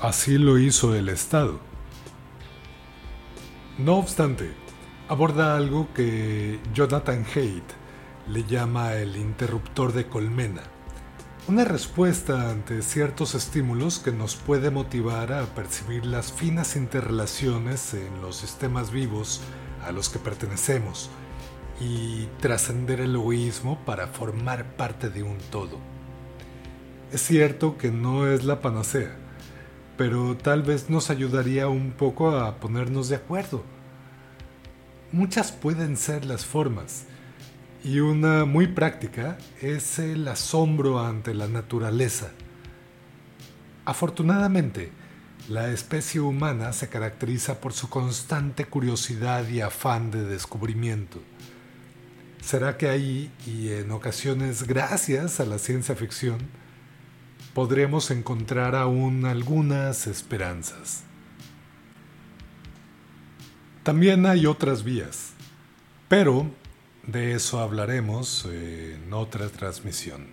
así 0.00 0.38
lo 0.38 0.58
hizo 0.58 0.94
el 0.94 1.08
Estado. 1.08 1.60
No 3.78 3.96
obstante, 3.96 4.50
aborda 5.08 5.56
algo 5.56 5.88
que 5.94 6.60
Jonathan 6.74 7.24
Haidt 7.34 7.64
le 8.28 8.44
llama 8.44 8.94
el 8.94 9.16
interruptor 9.16 9.92
de 9.92 10.06
colmena, 10.06 10.62
una 11.48 11.64
respuesta 11.64 12.50
ante 12.50 12.82
ciertos 12.82 13.34
estímulos 13.34 13.98
que 13.98 14.12
nos 14.12 14.36
puede 14.36 14.70
motivar 14.70 15.32
a 15.32 15.44
percibir 15.46 16.06
las 16.06 16.32
finas 16.32 16.76
interrelaciones 16.76 17.94
en 17.94 18.20
los 18.22 18.36
sistemas 18.36 18.90
vivos 18.90 19.40
a 19.84 19.92
los 19.92 20.08
que 20.08 20.18
pertenecemos 20.18 21.10
y 21.80 22.26
trascender 22.40 23.00
el 23.00 23.14
egoísmo 23.14 23.78
para 23.84 24.06
formar 24.06 24.76
parte 24.76 25.08
de 25.08 25.22
un 25.22 25.38
todo. 25.50 25.78
Es 27.10 27.22
cierto 27.22 27.78
que 27.78 27.90
no 27.90 28.28
es 28.28 28.44
la 28.44 28.60
panacea, 28.60 29.16
pero 30.00 30.34
tal 30.34 30.62
vez 30.62 30.88
nos 30.88 31.10
ayudaría 31.10 31.68
un 31.68 31.90
poco 31.90 32.30
a 32.30 32.56
ponernos 32.56 33.10
de 33.10 33.16
acuerdo. 33.16 33.62
muchas 35.12 35.52
pueden 35.52 35.98
ser 35.98 36.24
las 36.24 36.46
formas, 36.46 37.04
y 37.84 38.00
una 38.00 38.46
muy 38.46 38.66
práctica 38.68 39.36
es 39.60 39.98
el 39.98 40.26
asombro 40.26 41.00
ante 41.00 41.34
la 41.34 41.48
naturaleza. 41.48 42.30
Afortunadamente, 43.84 44.90
la 45.50 45.70
especie 45.70 46.22
humana 46.22 46.72
se 46.72 46.88
caracteriza 46.88 47.60
por 47.60 47.74
su 47.74 47.90
constante 47.90 48.64
curiosidad 48.64 49.46
y 49.50 49.60
afán 49.60 50.10
de 50.10 50.24
descubrimiento. 50.24 51.20
¿Será 52.40 52.78
que 52.78 52.88
ahí, 52.88 53.30
y 53.46 53.68
en 53.72 53.90
ocasiones 53.90 54.66
gracias 54.66 55.40
a 55.40 55.44
la 55.44 55.58
ciencia 55.58 55.94
ficción, 55.94 56.38
podremos 57.60 58.10
encontrar 58.10 58.74
aún 58.74 59.26
algunas 59.26 60.06
esperanzas? 60.06 61.02
También 63.82 64.24
hay 64.24 64.46
otras 64.46 64.82
vías, 64.82 65.34
pero 66.08 66.46
de 67.06 67.34
eso 67.34 67.60
hablaremos 67.60 68.46
en 68.46 69.12
otra 69.12 69.50
transmisión. 69.50 70.28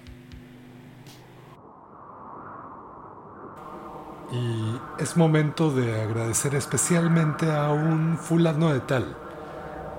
Y 4.31 4.79
es 5.03 5.17
momento 5.17 5.69
de 5.69 6.01
agradecer 6.01 6.55
especialmente 6.55 7.51
a 7.51 7.71
un 7.71 8.17
fulano 8.17 8.71
de 8.71 8.79
tal, 8.79 9.17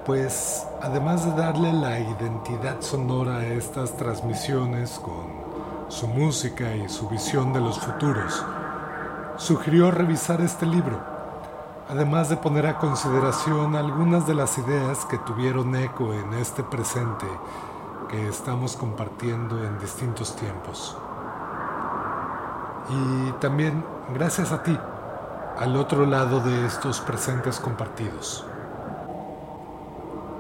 pues 0.07 0.67
además 0.81 1.27
de 1.27 1.33
darle 1.33 1.75
la 1.75 2.01
identidad 2.01 2.81
sonora 2.81 3.37
a 3.37 3.47
estas 3.49 3.99
transmisiones 3.99 4.93
con 4.93 5.38
su 5.89 6.07
música 6.07 6.75
y 6.75 6.89
su 6.89 7.09
visión 7.09 7.53
de 7.53 7.61
los 7.61 7.79
futuros, 7.79 8.45
sugirió 9.37 9.91
revisar 9.91 10.41
este 10.41 10.67
libro, 10.67 11.01
además 11.89 12.29
de 12.29 12.37
poner 12.37 12.67
a 12.67 12.79
consideración 12.79 13.75
algunas 13.75 14.27
de 14.27 14.35
las 14.35 14.59
ideas 14.59 15.05
que 15.07 15.19
tuvieron 15.19 15.75
eco 15.75 16.13
en 16.13 16.35
este 16.35 16.63
presente 16.63 17.27
que 18.09 18.29
estamos 18.29 18.77
compartiendo 18.77 19.65
en 19.65 19.79
distintos 19.79 20.35
tiempos. 20.37 20.97
Y 22.91 23.33
también 23.33 23.85
gracias 24.15 24.53
a 24.53 24.63
ti, 24.63 24.79
al 25.59 25.77
otro 25.77 26.07
lado 26.07 26.41
de 26.41 26.67
estos 26.67 27.01
presentes 27.01 27.61
compartidos. 27.61 28.47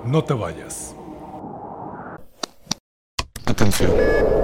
No 0.04 0.24
te 0.24 0.32
vayas. 0.32 0.94
Atención. 3.44 4.37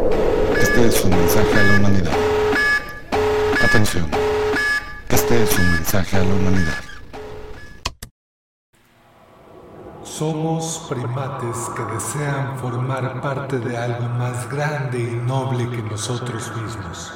Este 0.65 0.87
es 0.87 1.05
un 1.05 1.11
mensaje 1.11 1.61
a 1.61 1.63
la 1.63 1.79
humanidad. 1.79 2.17
Atención. 3.63 4.09
Este 5.11 5.43
es 5.43 5.59
un 5.59 5.73
mensaje 5.73 6.17
a 6.17 6.25
la 6.25 6.35
humanidad. 6.35 6.79
Somos 10.03 10.87
primates 10.89 11.69
que 11.77 11.83
desean 11.93 12.59
formar 12.59 13.21
parte 13.21 13.59
de 13.59 13.77
algo 13.77 14.09
más 14.09 14.49
grande 14.49 15.01
y 15.01 15.17
noble 15.17 15.69
que 15.69 15.83
nosotros 15.83 16.51
mismos. 16.57 17.13